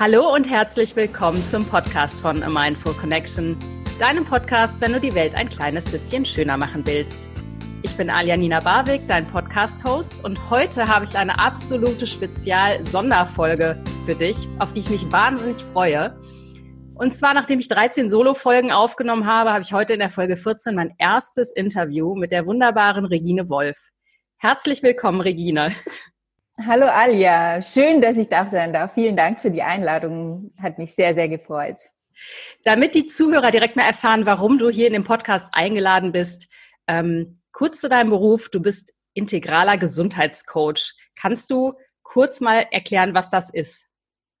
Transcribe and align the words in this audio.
Hallo 0.00 0.34
und 0.34 0.48
herzlich 0.48 0.96
willkommen 0.96 1.44
zum 1.44 1.66
Podcast 1.66 2.22
von 2.22 2.42
A 2.42 2.48
Mindful 2.48 2.94
Connection, 2.94 3.54
deinem 3.98 4.24
Podcast, 4.24 4.80
wenn 4.80 4.94
du 4.94 4.98
die 4.98 5.14
Welt 5.14 5.34
ein 5.34 5.50
kleines 5.50 5.92
bisschen 5.92 6.24
schöner 6.24 6.56
machen 6.56 6.86
willst. 6.86 7.28
Ich 7.82 7.94
bin 7.98 8.08
Aljanina 8.08 8.60
Barwig, 8.60 9.02
dein 9.08 9.26
Podcast-Host 9.26 10.24
und 10.24 10.48
heute 10.48 10.86
habe 10.86 11.04
ich 11.04 11.18
eine 11.18 11.38
absolute 11.38 12.06
Spezial-Sonderfolge 12.06 13.78
für 14.06 14.14
dich, 14.14 14.48
auf 14.58 14.72
die 14.72 14.80
ich 14.80 14.88
mich 14.88 15.12
wahnsinnig 15.12 15.58
freue. 15.62 16.18
Und 16.94 17.12
zwar, 17.12 17.34
nachdem 17.34 17.58
ich 17.58 17.68
13 17.68 18.08
Solo-Folgen 18.08 18.72
aufgenommen 18.72 19.26
habe, 19.26 19.52
habe 19.52 19.60
ich 19.60 19.74
heute 19.74 19.92
in 19.92 20.00
der 20.00 20.08
Folge 20.08 20.38
14 20.38 20.74
mein 20.74 20.94
erstes 20.96 21.52
Interview 21.52 22.14
mit 22.14 22.32
der 22.32 22.46
wunderbaren 22.46 23.04
Regine 23.04 23.50
Wolf. 23.50 23.76
Herzlich 24.38 24.82
willkommen, 24.82 25.20
Regine. 25.20 25.72
Hallo 26.66 26.86
Alia, 26.86 27.62
schön, 27.62 28.02
dass 28.02 28.18
ich 28.18 28.28
da 28.28 28.46
sein 28.46 28.72
darf. 28.74 28.92
Vielen 28.92 29.16
Dank 29.16 29.40
für 29.40 29.50
die 29.50 29.62
Einladung. 29.62 30.52
Hat 30.60 30.78
mich 30.78 30.94
sehr, 30.94 31.14
sehr 31.14 31.28
gefreut. 31.28 31.76
Damit 32.64 32.94
die 32.94 33.06
Zuhörer 33.06 33.50
direkt 33.50 33.76
mal 33.76 33.84
erfahren, 33.86 34.26
warum 34.26 34.58
du 34.58 34.68
hier 34.68 34.86
in 34.86 34.92
dem 34.92 35.04
Podcast 35.04 35.48
eingeladen 35.52 36.12
bist, 36.12 36.48
ähm, 36.86 37.38
kurz 37.52 37.80
zu 37.80 37.88
deinem 37.88 38.10
Beruf. 38.10 38.50
Du 38.50 38.60
bist 38.60 38.92
integraler 39.14 39.78
Gesundheitscoach. 39.78 40.92
Kannst 41.16 41.50
du 41.50 41.74
kurz 42.02 42.42
mal 42.42 42.66
erklären, 42.70 43.14
was 43.14 43.30
das 43.30 43.48
ist? 43.48 43.86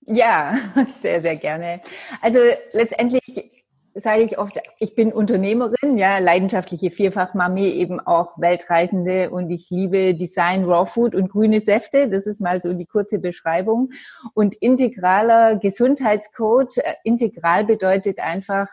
Ja, 0.02 0.58
sehr, 0.90 1.22
sehr 1.22 1.36
gerne. 1.36 1.80
Also 2.20 2.38
letztendlich 2.72 3.59
sage 4.00 4.22
ich 4.22 4.38
oft, 4.38 4.58
ich 4.78 4.94
bin 4.94 5.12
Unternehmerin, 5.12 5.96
ja, 5.96 6.18
leidenschaftliche 6.18 6.90
Vierfachmami, 6.90 7.68
eben 7.68 8.00
auch 8.00 8.38
Weltreisende 8.38 9.30
und 9.30 9.50
ich 9.50 9.70
liebe 9.70 10.14
Design, 10.14 10.64
Raw 10.64 10.86
Food 10.86 11.14
und 11.14 11.28
grüne 11.28 11.60
Säfte. 11.60 12.08
Das 12.08 12.26
ist 12.26 12.40
mal 12.40 12.62
so 12.62 12.72
die 12.72 12.86
kurze 12.86 13.18
Beschreibung. 13.18 13.90
Und 14.34 14.56
integraler 14.56 15.56
Gesundheitscoach, 15.56 16.78
äh, 16.78 16.94
integral 17.04 17.64
bedeutet 17.64 18.18
einfach, 18.18 18.68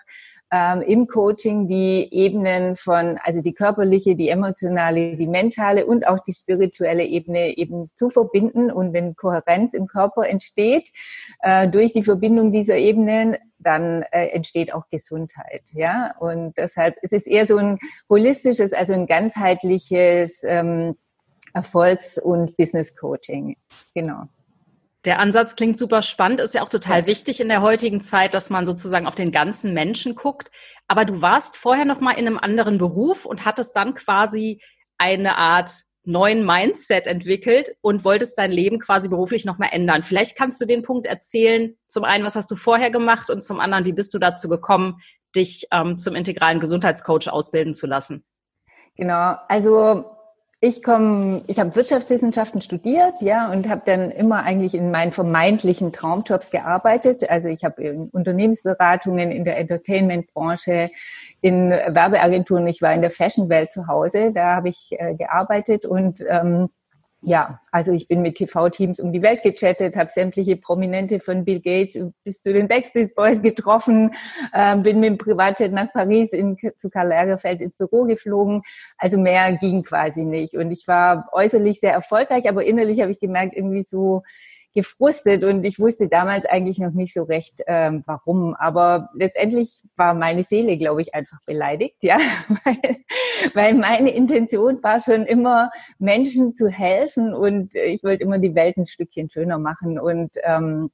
ähm, 0.52 0.82
im 0.82 1.08
Coaching 1.08 1.68
die 1.68 2.08
Ebenen 2.12 2.76
von, 2.76 3.18
also 3.24 3.42
die 3.42 3.54
körperliche, 3.54 4.16
die 4.16 4.30
emotionale, 4.30 5.16
die 5.16 5.28
mentale 5.28 5.86
und 5.86 6.08
auch 6.08 6.20
die 6.20 6.34
spirituelle 6.34 7.06
Ebene 7.06 7.58
eben 7.58 7.90
zu 7.96 8.10
verbinden. 8.10 8.72
Und 8.72 8.94
wenn 8.94 9.16
Kohärenz 9.16 9.74
im 9.74 9.88
Körper 9.88 10.28
entsteht, 10.28 10.90
äh, 11.42 11.68
durch 11.68 11.94
die 11.94 12.04
Verbindung 12.04 12.52
dieser 12.52 12.78
Ebenen, 12.78 13.38
dann 13.60 14.04
äh, 14.12 14.28
entsteht 14.28 14.74
auch 14.74 14.88
Gesundheit. 14.90 15.64
Ja, 15.74 16.16
und 16.20 16.58
deshalb 16.58 16.96
es 17.02 17.12
ist 17.12 17.28
eher 17.28 17.46
so 17.46 17.58
ein 17.58 17.80
holistisches, 18.10 18.72
also 18.72 18.94
ein 18.94 19.08
ganzheitliches 19.08 20.44
ähm, 20.44 20.96
Erfolgs- 21.54 22.18
und 22.18 22.56
Business 22.56 22.96
Coaching. 22.96 23.58
Genau. 23.94 24.28
Der 25.08 25.20
Ansatz 25.20 25.56
klingt 25.56 25.80
super 25.80 26.02
spannend, 26.02 26.42
ist 26.42 26.54
ja 26.54 26.62
auch 26.62 26.68
total 26.68 27.00
ja. 27.00 27.08
wichtig 27.08 27.40
in 27.40 27.48
der 27.48 27.62
heutigen 27.62 28.02
Zeit, 28.02 28.34
dass 28.34 28.50
man 28.50 28.66
sozusagen 28.66 29.08
auf 29.08 29.16
den 29.16 29.32
ganzen 29.32 29.74
Menschen 29.74 30.16
guckt. 30.16 30.52
Aber 30.90 31.06
du 31.06 31.22
warst 31.22 31.56
vorher 31.56 31.86
noch 31.86 32.02
mal 32.02 32.12
in 32.12 32.28
einem 32.28 32.38
anderen 32.38 32.78
Beruf 32.78 33.24
und 33.24 33.46
hattest 33.46 33.74
dann 33.78 33.94
quasi 33.94 34.62
eine 34.98 35.38
Art 35.38 35.72
neuen 36.04 36.46
Mindset 36.46 37.08
entwickelt 37.08 37.70
und 37.80 38.04
wolltest 38.04 38.38
dein 38.38 38.52
Leben 38.52 38.80
quasi 38.80 39.08
beruflich 39.08 39.46
noch 39.46 39.58
mal 39.58 39.70
ändern. 39.72 40.04
Vielleicht 40.04 40.38
kannst 40.38 40.60
du 40.60 40.66
den 40.66 40.82
Punkt 40.82 41.06
erzählen. 41.06 41.78
Zum 41.88 42.04
einen, 42.04 42.26
was 42.26 42.36
hast 42.36 42.52
du 42.52 42.58
vorher 42.58 42.92
gemacht 42.92 43.30
und 43.30 43.42
zum 43.42 43.62
anderen, 43.62 43.86
wie 43.86 43.94
bist 43.94 44.14
du 44.14 44.20
dazu 44.20 44.50
gekommen, 44.50 45.00
dich 45.34 45.68
ähm, 45.72 45.96
zum 45.96 46.16
integralen 46.16 46.60
Gesundheitscoach 46.60 47.30
ausbilden 47.30 47.74
zu 47.74 47.88
lassen? 47.88 48.26
Genau, 48.98 49.38
also 49.48 50.17
ich 50.60 50.82
komme, 50.82 51.44
ich 51.46 51.60
habe 51.60 51.76
Wirtschaftswissenschaften 51.76 52.62
studiert, 52.62 53.22
ja, 53.22 53.52
und 53.52 53.70
habe 53.70 53.84
dann 53.86 54.10
immer 54.10 54.44
eigentlich 54.44 54.74
in 54.74 54.90
meinen 54.90 55.12
vermeintlichen 55.12 55.94
Traumjobs 55.94 56.50
gearbeitet. 56.50 57.30
Also 57.30 57.48
ich 57.48 57.64
habe 57.64 57.84
in 57.84 58.10
Unternehmensberatungen, 58.10 59.32
in 59.32 59.46
der 59.46 59.58
Entertainment-Branche, 59.58 60.90
in 61.42 61.70
Werbeagenturen. 61.70 62.66
Ich 62.66 62.82
war 62.82 62.92
in 62.94 63.02
der 63.02 63.12
Fashion-Welt 63.12 63.72
zu 63.72 63.86
Hause. 63.88 64.32
Da 64.34 64.56
habe 64.56 64.70
ich 64.70 64.96
äh, 64.98 65.14
gearbeitet 65.14 65.86
und 65.86 66.26
ähm, 66.28 66.70
ja, 67.22 67.60
also 67.72 67.92
ich 67.92 68.08
bin 68.08 68.22
mit 68.22 68.36
TV-Teams 68.36 69.00
um 69.00 69.12
die 69.12 69.24
Welt 69.24 69.42
gechattet, 69.42 69.96
habe 69.96 70.10
sämtliche 70.12 70.56
Prominente 70.56 71.20
von 71.20 71.46
Bill 71.46 71.60
Gates 71.60 72.00
bis 72.24 72.42
zu 72.42 72.54
den 72.54 72.68
Backstreet 72.68 73.16
Boys 73.16 73.42
getroffen, 73.42 74.12
äh, 74.54 74.76
bin 74.78 75.00
mit 75.00 75.10
dem 75.10 75.18
Privatjet 75.18 75.74
nach 75.74 75.92
Paris 75.92 76.32
in, 76.32 76.58
zu 76.78 76.90
Karl 76.90 77.08
Lagerfeld 77.08 77.62
ins 77.62 77.76
Büro 77.76 78.04
geflogen. 78.04 78.62
Also 78.98 79.18
mehr 79.18 79.54
ging 79.54 79.84
quasi 79.84 80.26
nicht. 80.26 80.54
Und 80.54 80.72
ich 80.72 80.88
war 80.88 81.28
äußerlich 81.32 81.80
sehr 81.80 81.94
erfolgreich, 81.94 82.48
aber 82.48 82.64
innerlich 82.64 83.02
habe 83.02 83.12
ich 83.12 83.20
gemerkt, 83.20 83.56
irgendwie 83.56 83.84
so, 83.84 84.22
gefrustet 84.74 85.44
und 85.44 85.64
ich 85.64 85.80
wusste 85.80 86.08
damals 86.08 86.46
eigentlich 86.46 86.80
noch 86.80 86.92
nicht 86.92 87.14
so 87.14 87.24
recht, 87.24 87.62
ähm, 87.68 88.04
warum. 88.06 88.56
Aber 88.56 89.10
letztendlich 89.14 89.82
war 89.96 90.14
meine 90.14 90.44
Seele, 90.44 90.78
glaube 90.78 91.02
ich, 91.02 91.14
einfach 91.16 91.40
beleidigt, 91.46 92.04
ja, 92.04 92.18
weil, 92.66 92.98
weil 93.54 93.74
meine 93.74 94.12
Intention 94.12 94.82
war 94.84 95.00
schon 95.00 95.26
immer, 95.26 95.72
Menschen 96.00 96.56
zu 96.56 96.68
helfen 96.70 97.34
und 97.34 97.74
ich 97.76 98.04
wollte 98.04 98.24
immer 98.24 98.40
die 98.40 98.56
Welt 98.56 98.78
ein 98.78 98.86
Stückchen 98.86 99.30
schöner 99.30 99.58
machen 99.58 100.00
und 100.00 100.32
ähm, 100.44 100.92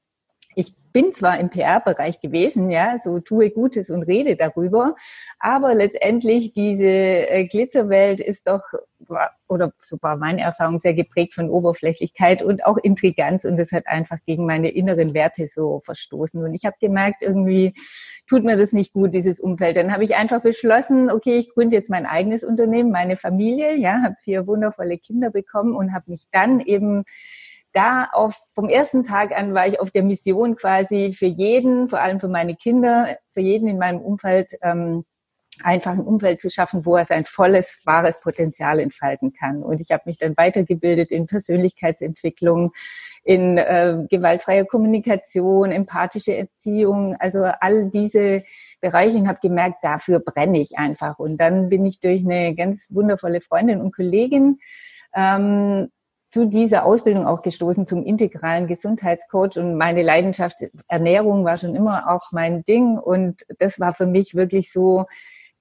ich 0.56 0.74
bin 0.94 1.14
zwar 1.14 1.40
im 1.40 1.50
PR-Bereich 1.50 2.22
gewesen, 2.22 2.70
ja, 2.70 3.00
so 3.04 3.20
tue 3.20 3.50
Gutes 3.50 3.90
und 3.90 4.04
rede 4.04 4.36
darüber, 4.36 4.96
aber 5.40 5.74
letztendlich 5.74 6.54
diese 6.54 6.86
äh, 6.86 7.46
Glitzerwelt 7.46 8.22
ist 8.22 8.48
doch, 8.48 8.62
oder 9.50 9.74
so 9.80 9.98
war 10.02 10.16
meine 10.18 10.42
Erfahrung, 10.42 10.80
sehr 10.80 10.94
geprägt 10.94 11.34
von 11.34 11.50
Oberflächlichkeit 11.50 12.44
und 12.44 12.66
auch 12.66 12.78
Intriganz 12.78 13.44
und 13.44 13.58
das 13.58 13.72
hat 13.72 13.88
einfach 13.88 14.18
gegen 14.26 14.46
meine 14.46 14.70
inneren 14.70 15.14
Werte 15.14 15.48
so 15.48 15.82
verstoßen. 15.84 16.44
Und 16.44 16.54
ich 16.54 16.66
habe 16.66 16.76
gemerkt, 16.80 17.22
irgendwie 17.22 17.74
tut 18.28 18.44
mir 18.44 18.56
das 18.56 18.72
nicht 18.72 18.94
gut, 18.94 19.14
dieses 19.14 19.40
Umfeld. 19.40 19.76
Dann 19.76 19.92
habe 19.92 20.04
ich 20.04 20.16
einfach 20.16 20.42
beschlossen, 20.42 21.10
okay, 21.10 21.38
ich 21.38 21.50
gründe 21.50 21.76
jetzt 21.76 21.90
mein 21.90 22.06
eigenes 22.06 22.44
Unternehmen, 22.44 22.92
meine 22.92 23.18
Familie, 23.18 23.76
ja, 23.76 24.02
habe 24.04 24.16
vier 24.24 24.48
wundervolle 24.48 25.00
Kinder 25.00 25.32
bekommen 25.32 25.76
und 25.76 25.94
habe 25.94 26.12
mich 26.12 26.26
dann 26.32 26.60
eben 26.60 27.04
da 27.74 28.10
auf, 28.12 28.36
vom 28.54 28.70
ersten 28.70 29.04
Tag 29.04 29.38
an 29.38 29.54
war 29.54 29.68
ich 29.68 29.80
auf 29.80 29.92
der 29.92 30.04
Mission 30.04 30.56
quasi 30.56 31.14
für 31.14 31.26
jeden, 31.26 31.88
vor 31.88 32.00
allem 32.00 32.20
für 32.20 32.28
meine 32.28 32.56
Kinder, 32.56 33.18
für 33.32 33.42
jeden 33.42 33.68
in 33.68 33.78
meinem 33.78 34.00
Umfeld, 34.00 34.54
ähm, 34.62 35.04
einfach 35.62 35.92
ein 35.92 36.00
Umfeld 36.00 36.42
zu 36.42 36.50
schaffen, 36.50 36.86
wo 36.86 36.96
er 36.96 37.06
sein 37.06 37.26
volles, 37.26 37.80
wahres 37.86 38.20
Potenzial 38.22 38.80
entfalten 38.80 39.34
kann. 39.34 39.62
Und 39.62 39.82
ich 39.82 39.92
habe 39.92 40.04
mich 40.06 40.18
dann 40.18 40.36
weitergebildet 40.36 41.12
in 41.12 41.28
Persönlichkeitsentwicklung, 41.28 42.72
in 43.24 43.58
äh, 43.58 43.98
gewaltfreie 44.10 44.66
Kommunikation, 44.66 45.72
empathische 45.72 46.36
Erziehung, 46.36 47.16
also 47.20 47.44
all 47.44 47.90
diese 47.90 48.44
Bereiche 48.82 49.18
und 49.18 49.28
habe 49.28 49.40
gemerkt, 49.42 49.84
dafür 49.84 50.20
brenne 50.20 50.60
ich 50.60 50.78
einfach. 50.78 51.20
Und 51.20 51.38
dann 51.38 51.70
bin 51.70 51.86
ich 51.86 52.00
durch 52.00 52.24
eine 52.24 52.56
ganz 52.56 52.90
wundervolle 52.92 53.42
Freundin 53.42 53.80
und 53.82 53.96
Kollegin 53.96 54.60
ähm, 55.16 55.90
zu 56.34 56.48
dieser 56.48 56.84
Ausbildung 56.84 57.28
auch 57.28 57.44
gestoßen 57.44 57.86
zum 57.86 58.04
integralen 58.04 58.66
Gesundheitscoach. 58.66 59.58
Und 59.58 59.78
meine 59.78 60.02
Leidenschaft 60.02 60.64
Ernährung 60.88 61.46
war 61.46 61.58
schon 61.58 61.76
immer 61.76 62.10
auch 62.10 62.32
mein 62.32 62.64
Ding. 62.64 62.98
Und 62.98 63.44
das 63.60 63.80
war 63.80 63.94
für 63.94 64.08
mich 64.08 64.34
wirklich 64.34 64.72
so 64.72 65.06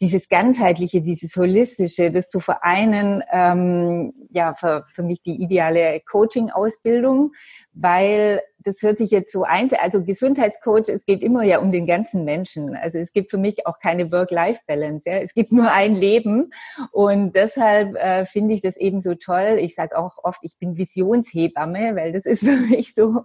dieses 0.00 0.30
ganzheitliche, 0.30 1.02
dieses 1.02 1.36
holistische, 1.36 2.10
das 2.10 2.28
zu 2.28 2.40
vereinen, 2.40 3.22
ähm, 3.30 4.14
ja 4.30 4.54
für, 4.54 4.84
für 4.86 5.02
mich 5.02 5.22
die 5.22 5.42
ideale 5.42 6.00
Coaching-Ausbildung, 6.10 7.32
weil 7.74 8.40
das 8.64 8.82
hört 8.82 8.98
sich 8.98 9.10
jetzt 9.10 9.32
so 9.32 9.44
ein, 9.44 9.70
also 9.80 10.02
Gesundheitscoach, 10.02 10.88
es 10.88 11.06
geht 11.06 11.22
immer 11.22 11.42
ja 11.42 11.58
um 11.58 11.72
den 11.72 11.86
ganzen 11.86 12.24
Menschen. 12.24 12.74
Also 12.76 12.98
es 12.98 13.12
gibt 13.12 13.30
für 13.30 13.38
mich 13.38 13.66
auch 13.66 13.78
keine 13.78 14.10
Work-Life-Balance. 14.10 15.08
Ja? 15.08 15.16
Es 15.18 15.34
gibt 15.34 15.52
nur 15.52 15.70
ein 15.70 15.94
Leben 15.94 16.50
und 16.90 17.34
deshalb 17.34 17.94
äh, 17.96 18.26
finde 18.26 18.54
ich 18.54 18.62
das 18.62 18.76
eben 18.76 19.00
so 19.00 19.14
toll. 19.14 19.58
Ich 19.60 19.74
sage 19.74 19.96
auch 19.98 20.18
oft, 20.22 20.40
ich 20.42 20.56
bin 20.58 20.76
Visionshebamme, 20.76 21.96
weil 21.96 22.12
das 22.12 22.26
ist 22.26 22.40
für 22.44 22.56
mich 22.56 22.94
so 22.94 23.22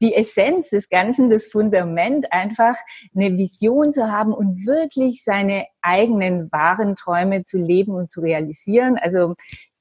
die 0.00 0.14
Essenz 0.14 0.70
des 0.70 0.88
Ganzen, 0.88 1.30
das 1.30 1.46
Fundament, 1.46 2.32
einfach 2.32 2.76
eine 3.14 3.36
Vision 3.36 3.92
zu 3.92 4.10
haben 4.10 4.32
und 4.32 4.66
wirklich 4.66 5.22
seine 5.24 5.66
eigenen 5.82 6.50
wahren 6.52 6.96
Träume 6.96 7.44
zu 7.44 7.58
leben 7.58 7.92
und 7.92 8.10
zu 8.10 8.20
realisieren. 8.20 8.98
Also 8.98 9.34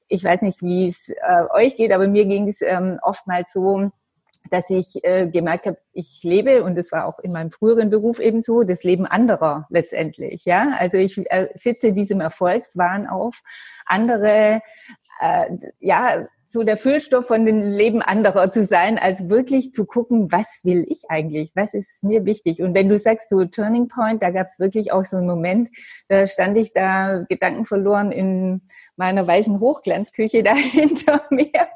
ich 0.09 0.23
weiß 0.23 0.41
nicht, 0.41 0.61
wie 0.61 0.87
es 0.87 1.09
äh, 1.09 1.43
euch 1.53 1.75
geht, 1.75 1.91
aber 1.91 2.07
mir 2.07 2.25
ging 2.25 2.47
es 2.47 2.61
ähm, 2.61 2.99
oftmals 3.01 3.51
so, 3.53 3.89
dass 4.49 4.69
ich 4.69 5.03
äh, 5.03 5.27
gemerkt 5.27 5.67
habe, 5.67 5.77
ich 5.93 6.19
lebe, 6.23 6.63
und 6.63 6.75
das 6.77 6.91
war 6.91 7.05
auch 7.05 7.19
in 7.19 7.31
meinem 7.31 7.51
früheren 7.51 7.89
Beruf 7.89 8.19
eben 8.19 8.41
so, 8.41 8.63
das 8.63 8.83
Leben 8.83 9.05
anderer 9.05 9.67
letztendlich. 9.69 10.45
Ja, 10.45 10.75
also 10.77 10.97
ich 10.97 11.17
äh, 11.31 11.49
sitze 11.55 11.93
diesem 11.93 12.21
Erfolgswahn 12.21 13.07
auf, 13.07 13.41
andere 13.85 14.61
äh, 15.19 15.45
ja 15.79 16.27
so 16.49 16.63
der 16.63 16.77
Füllstoff 16.77 17.27
von 17.27 17.45
dem 17.45 17.61
Leben 17.61 18.01
anderer 18.01 18.51
zu 18.51 18.63
sein, 18.63 18.97
als 18.97 19.29
wirklich 19.29 19.73
zu 19.73 19.85
gucken, 19.85 20.31
was 20.31 20.61
will 20.63 20.85
ich 20.87 21.03
eigentlich, 21.09 21.51
was 21.55 21.73
ist 21.73 22.03
mir 22.03 22.25
wichtig. 22.25 22.61
Und 22.61 22.73
wenn 22.73 22.87
du 22.87 22.97
sagst 22.97 23.29
so 23.29 23.43
Turning 23.43 23.89
Point, 23.89 24.23
da 24.23 24.29
gab 24.29 24.47
es 24.47 24.57
wirklich 24.57 24.93
auch 24.93 25.03
so 25.03 25.17
einen 25.17 25.27
Moment, 25.27 25.69
da 26.07 26.25
stand 26.25 26.57
ich 26.57 26.71
da 26.71 27.25
Gedanken 27.27 27.65
verloren 27.65 28.13
in 28.13 28.61
meiner 28.95 29.27
weißen 29.27 29.59
Hochglanzküche 29.59 30.41
da 30.43 30.55
hinter 30.55 31.21
mir 31.29 31.67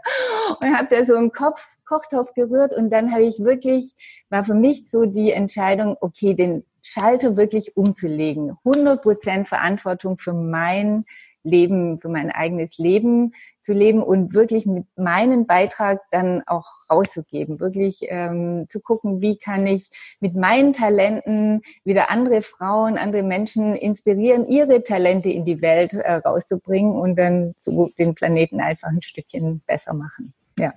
und 0.62 0.78
habe 0.78 0.88
da 0.90 1.06
so 1.06 1.16
im 1.16 1.34
Kopf 1.34 1.68
Kochtopf 1.92 2.34
gerührt 2.34 2.74
und 2.74 2.90
dann 2.90 3.12
habe 3.12 3.24
ich 3.24 3.40
wirklich, 3.40 3.94
war 4.30 4.46
für 4.46 4.54
mich 4.54 4.90
so 4.90 5.06
die 5.06 5.32
Entscheidung, 5.34 5.98
okay, 6.00 6.34
den 6.34 6.64
Schalter 6.82 7.36
wirklich 7.36 7.76
umzulegen. 7.76 8.58
100 8.64 9.02
Prozent 9.02 9.50
Verantwortung 9.50 10.18
für 10.18 10.34
mein 10.34 11.04
Leben, 11.44 12.00
für 12.00 12.08
mein 12.08 12.32
eigenes 12.32 12.78
Leben 12.78 13.34
zu 13.62 13.74
leben 13.74 14.02
und 14.02 14.34
wirklich 14.34 14.66
mit 14.66 14.86
meinen 14.96 15.48
Beitrag 15.48 16.00
dann 16.12 16.44
auch 16.46 16.66
rauszugeben, 16.90 17.60
wirklich 17.60 18.00
ähm, 18.04 18.68
zu 18.70 18.80
gucken, 18.80 19.20
wie 19.22 19.38
kann 19.38 19.68
ich 19.68 19.90
mit 20.22 20.36
meinen 20.36 20.72
Talenten 20.72 21.62
wieder 21.84 22.10
andere 22.10 22.42
Frauen, 22.42 22.98
andere 22.98 23.24
Menschen 23.24 23.76
inspirieren, 23.76 24.48
ihre 24.48 24.84
Talente 24.84 25.30
in 25.30 25.44
die 25.44 25.62
Welt 25.62 25.94
äh, 25.94 26.14
rauszubringen 26.14 26.94
und 26.96 27.18
dann 27.18 27.54
so 27.60 27.90
den 28.00 28.16
Planeten 28.16 28.62
einfach 28.62 28.88
ein 28.88 29.02
Stückchen 29.02 29.62
besser 29.68 29.94
machen. 29.94 30.34
Ja. 30.58 30.74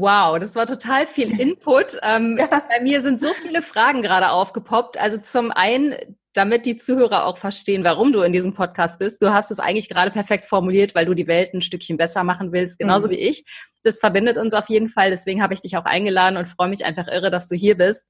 Wow, 0.00 0.40
das 0.40 0.56
war 0.56 0.66
total 0.66 1.06
viel 1.06 1.38
Input. 1.40 1.98
Ähm, 2.02 2.36
ja. 2.36 2.46
Bei 2.46 2.80
mir 2.82 3.00
sind 3.00 3.20
so 3.20 3.28
viele 3.42 3.62
Fragen 3.62 4.02
gerade 4.02 4.30
aufgepoppt. 4.30 4.98
Also 4.98 5.18
zum 5.18 5.52
einen 5.52 5.94
damit 6.32 6.66
die 6.66 6.76
Zuhörer 6.76 7.26
auch 7.26 7.38
verstehen, 7.38 7.84
warum 7.84 8.12
du 8.12 8.22
in 8.22 8.32
diesem 8.32 8.54
Podcast 8.54 8.98
bist. 8.98 9.22
Du 9.22 9.32
hast 9.32 9.52
es 9.52 9.60
eigentlich 9.60 9.88
gerade 9.88 10.10
perfekt 10.10 10.46
formuliert, 10.46 10.96
weil 10.96 11.06
du 11.06 11.14
die 11.14 11.28
Welt 11.28 11.54
ein 11.54 11.60
Stückchen 11.60 11.96
besser 11.96 12.24
machen 12.24 12.50
willst, 12.50 12.80
genauso 12.80 13.06
mhm. 13.06 13.12
wie 13.12 13.18
ich. 13.20 13.44
Das 13.84 14.00
verbindet 14.00 14.36
uns 14.36 14.52
auf 14.52 14.68
jeden 14.68 14.88
Fall. 14.88 15.10
Deswegen 15.10 15.40
habe 15.40 15.54
ich 15.54 15.60
dich 15.60 15.76
auch 15.76 15.84
eingeladen 15.84 16.36
und 16.36 16.48
freue 16.48 16.68
mich 16.68 16.84
einfach 16.84 17.06
irre, 17.06 17.30
dass 17.30 17.46
du 17.46 17.54
hier 17.54 17.76
bist. 17.76 18.08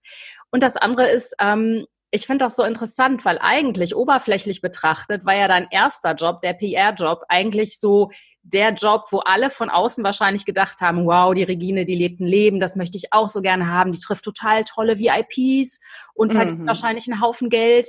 Und 0.51 0.63
das 0.63 0.79
andere 0.79 1.07
ist, 1.07 1.35
ähm, 1.39 1.85
ich 2.11 2.27
finde 2.27 2.47
das 2.47 2.57
so 2.57 2.63
interessant, 2.63 3.27
weil 3.27 3.39
eigentlich 3.43 3.95
oberflächlich 3.95 4.63
betrachtet 4.63 5.27
war 5.27 5.35
ja 5.35 5.47
dein 5.47 5.67
erster 5.71 6.15
Job, 6.15 6.41
der 6.41 6.55
PR-Job, 6.55 7.25
eigentlich 7.29 7.79
so 7.79 8.11
der 8.45 8.75
Job, 8.75 9.07
wo 9.11 9.21
alle 9.21 9.49
von 9.49 9.71
außen 9.71 10.05
wahrscheinlich 10.05 10.45
gedacht 10.45 10.81
haben, 10.81 11.07
wow, 11.07 11.35
die 11.35 11.43
Regine, 11.43 11.87
die 11.87 11.95
lebt 11.95 12.21
ein 12.21 12.27
Leben, 12.27 12.61
das 12.61 12.77
möchte 12.77 12.99
ich 12.99 13.13
auch 13.13 13.29
so 13.29 13.41
gerne 13.41 13.69
haben, 13.69 13.93
die 13.93 13.99
trifft 13.99 14.25
total 14.25 14.65
tolle 14.65 14.99
VIPs 14.99 15.81
und 16.15 16.33
verdient 16.33 16.61
mhm. 16.61 16.67
wahrscheinlich 16.67 17.11
einen 17.11 17.21
Haufen 17.21 17.49
Geld. 17.49 17.89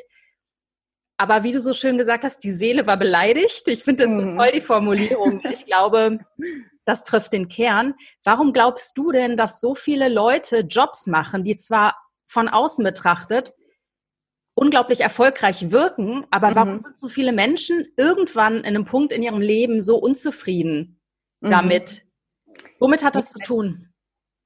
Aber 1.17 1.43
wie 1.43 1.51
du 1.51 1.61
so 1.61 1.73
schön 1.73 1.97
gesagt 1.97 2.23
hast, 2.23 2.39
die 2.39 2.51
Seele 2.51 2.87
war 2.87 2.97
beleidigt. 2.97 3.67
Ich 3.67 3.83
finde 3.83 4.05
das 4.05 4.21
mhm. 4.21 4.37
voll 4.37 4.51
die 4.51 4.61
Formulierung. 4.61 5.41
Ich 5.51 5.65
glaube, 5.65 6.19
das 6.85 7.03
trifft 7.03 7.33
den 7.33 7.47
Kern. 7.47 7.93
Warum 8.23 8.53
glaubst 8.53 8.97
du 8.97 9.11
denn, 9.11 9.37
dass 9.37 9.61
so 9.61 9.75
viele 9.75 10.09
Leute 10.09 10.59
Jobs 10.59 11.07
machen, 11.07 11.43
die 11.43 11.57
zwar 11.57 11.95
von 12.27 12.47
außen 12.47 12.83
betrachtet 12.83 13.53
unglaublich 14.55 15.01
erfolgreich 15.01 15.71
wirken, 15.71 16.25
aber 16.31 16.51
mhm. 16.51 16.55
warum 16.55 16.79
sind 16.79 16.97
so 16.97 17.09
viele 17.09 17.33
Menschen 17.33 17.85
irgendwann 17.97 18.57
in 18.57 18.65
einem 18.65 18.85
Punkt 18.85 19.13
in 19.13 19.21
ihrem 19.21 19.41
Leben 19.41 19.81
so 19.81 19.97
unzufrieden 19.97 20.99
mhm. 21.41 21.49
damit? 21.49 22.01
Womit 22.79 23.03
hat 23.03 23.15
das 23.15 23.31
zu 23.31 23.39
tun? 23.39 23.89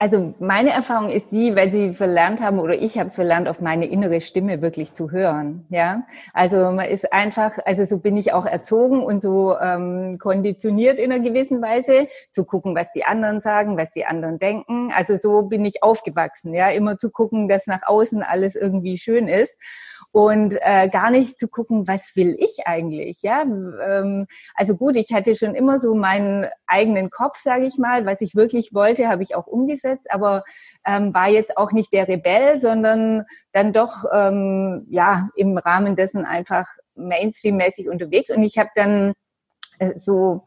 Also 0.02 0.34
meine 0.40 0.70
Erfahrung 0.70 1.10
ist 1.10 1.34
die, 1.34 1.58
weil 1.58 1.74
sie 1.74 1.94
verlernt 1.94 2.42
haben 2.42 2.60
oder 2.60 2.74
ich 2.74 2.98
habe 2.98 3.08
es 3.08 3.16
verlernt, 3.16 3.50
auf 3.50 3.60
meine 3.60 3.86
innere 3.86 4.22
Stimme 4.22 4.62
wirklich 4.62 4.94
zu 4.94 5.12
hören. 5.12 5.66
Ja, 5.70 6.08
also 6.34 6.72
man 6.72 6.88
ist 6.88 7.12
einfach, 7.12 7.58
also 7.66 7.84
so 7.84 8.00
bin 8.00 8.16
ich 8.16 8.32
auch 8.32 8.46
erzogen 8.46 9.04
und 9.04 9.22
so 9.22 9.58
ähm, 9.60 10.18
konditioniert 10.18 11.02
in 11.02 11.12
einer 11.12 11.22
gewissen 11.22 11.62
Weise 11.62 12.08
zu 12.32 12.46
gucken, 12.46 12.76
was 12.76 12.94
die 12.94 13.04
anderen 13.04 13.42
sagen, 13.42 13.76
was 13.76 13.92
die 13.92 14.06
anderen 14.06 14.40
denken. 14.40 14.90
Also 14.96 15.18
so 15.18 15.42
bin 15.44 15.66
ich 15.66 15.84
aufgewachsen. 15.84 16.54
Ja, 16.54 16.70
immer 16.70 16.98
zu 16.98 17.12
gucken, 17.12 17.50
dass 17.50 17.68
nach 17.68 17.84
außen 17.86 18.24
alles 18.24 18.56
irgendwie 18.56 18.98
schön 18.98 19.28
ist 19.28 19.58
und 20.12 20.58
äh, 20.62 20.90
gar 20.90 21.12
nicht 21.12 21.40
zu 21.40 21.48
gucken, 21.48 21.88
was 21.88 22.16
will 22.16 22.36
ich 22.40 22.66
eigentlich, 22.66 23.22
ja. 23.22 23.44
Ähm, 23.44 24.26
also 24.56 24.76
gut, 24.76 24.96
ich 24.96 25.14
hatte 25.14 25.36
schon 25.36 25.54
immer 25.54 25.78
so 25.80 25.94
meinen 25.94 26.48
eigenen 26.66 27.10
Kopf, 27.10 27.40
sage 27.40 27.66
ich 27.66 27.78
mal, 27.78 28.06
was 28.06 28.22
ich 28.22 28.36
wirklich 28.36 28.74
wollte, 28.74 29.08
habe 29.08 29.24
ich 29.24 29.36
auch 29.36 29.46
umgesetzt, 29.46 30.08
aber 30.10 30.44
ähm, 30.86 31.14
war 31.14 31.30
jetzt 31.30 31.58
auch 31.58 31.72
nicht 31.72 31.94
der 31.94 32.08
Rebell, 32.08 32.60
sondern 32.60 33.26
dann 33.52 33.72
doch 33.72 34.06
ähm, 34.12 34.88
ja 34.90 35.30
im 35.36 35.58
Rahmen 35.58 35.96
dessen 35.96 36.26
einfach 36.26 36.68
Mainstream-mäßig 36.96 37.90
unterwegs. 37.90 38.32
Und 38.32 38.44
ich 38.44 38.58
habe 38.58 38.70
dann 38.76 39.14
äh, 39.80 39.98
so 39.98 40.44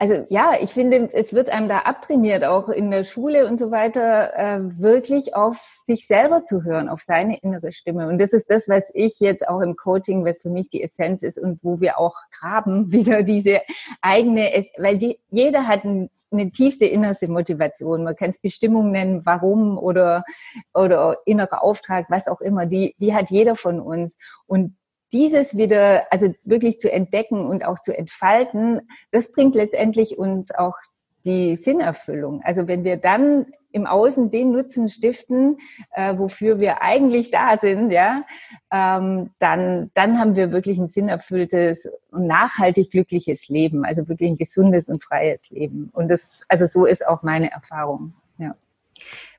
also 0.00 0.24
ja, 0.30 0.54
ich 0.58 0.70
finde, 0.70 1.10
es 1.12 1.34
wird 1.34 1.50
einem 1.50 1.68
da 1.68 1.80
abtrainiert, 1.80 2.42
auch 2.42 2.70
in 2.70 2.90
der 2.90 3.04
Schule 3.04 3.46
und 3.46 3.60
so 3.60 3.70
weiter, 3.70 4.34
äh, 4.34 4.58
wirklich 4.80 5.34
auf 5.34 5.58
sich 5.84 6.06
selber 6.06 6.46
zu 6.46 6.64
hören, 6.64 6.88
auf 6.88 7.02
seine 7.02 7.38
innere 7.40 7.70
Stimme. 7.72 8.08
Und 8.08 8.18
das 8.18 8.32
ist 8.32 8.48
das, 8.48 8.66
was 8.66 8.90
ich 8.94 9.20
jetzt 9.20 9.46
auch 9.46 9.60
im 9.60 9.76
Coaching, 9.76 10.24
was 10.24 10.40
für 10.40 10.48
mich 10.48 10.70
die 10.70 10.82
Essenz 10.82 11.22
ist 11.22 11.38
und 11.38 11.58
wo 11.62 11.82
wir 11.82 11.98
auch 11.98 12.16
graben, 12.32 12.90
wieder 12.92 13.22
diese 13.22 13.60
eigene, 14.00 14.64
weil 14.78 14.96
die, 14.96 15.20
jeder 15.28 15.66
hat 15.66 15.84
ein, 15.84 16.08
eine 16.32 16.50
tiefste 16.50 16.86
innerste 16.86 17.28
Motivation. 17.28 18.02
Man 18.02 18.16
kann 18.16 18.30
es 18.30 18.38
Bestimmung 18.38 18.90
nennen, 18.92 19.20
warum 19.26 19.76
oder, 19.76 20.24
oder 20.72 21.18
innerer 21.26 21.62
Auftrag, 21.62 22.06
was 22.08 22.26
auch 22.26 22.40
immer. 22.40 22.64
Die, 22.64 22.94
die 22.96 23.14
hat 23.14 23.30
jeder 23.30 23.54
von 23.54 23.80
uns. 23.80 24.16
Und 24.46 24.76
dieses 25.12 25.56
wieder, 25.56 26.04
also 26.10 26.32
wirklich 26.44 26.80
zu 26.80 26.92
entdecken 26.92 27.46
und 27.46 27.64
auch 27.64 27.78
zu 27.80 27.96
entfalten, 27.96 28.80
das 29.10 29.32
bringt 29.32 29.54
letztendlich 29.54 30.18
uns 30.18 30.52
auch 30.54 30.76
die 31.24 31.56
Sinnerfüllung. 31.56 32.42
Also 32.42 32.68
wenn 32.68 32.84
wir 32.84 32.96
dann 32.96 33.46
im 33.72 33.86
Außen 33.86 34.30
den 34.30 34.50
Nutzen 34.50 34.88
stiften, 34.88 35.58
äh, 35.92 36.16
wofür 36.18 36.58
wir 36.58 36.82
eigentlich 36.82 37.30
da 37.30 37.56
sind, 37.56 37.90
ja, 37.90 38.24
ähm, 38.72 39.30
dann, 39.38 39.90
dann 39.94 40.18
haben 40.18 40.34
wir 40.34 40.50
wirklich 40.50 40.78
ein 40.78 40.88
sinnerfülltes 40.88 41.88
und 42.10 42.26
nachhaltig 42.26 42.90
glückliches 42.90 43.48
Leben, 43.48 43.84
also 43.84 44.08
wirklich 44.08 44.30
ein 44.30 44.38
gesundes 44.38 44.88
und 44.88 45.04
freies 45.04 45.50
Leben. 45.50 45.90
Und 45.92 46.08
das, 46.08 46.44
also 46.48 46.66
so 46.66 46.84
ist 46.84 47.06
auch 47.06 47.22
meine 47.22 47.52
Erfahrung. 47.52 48.14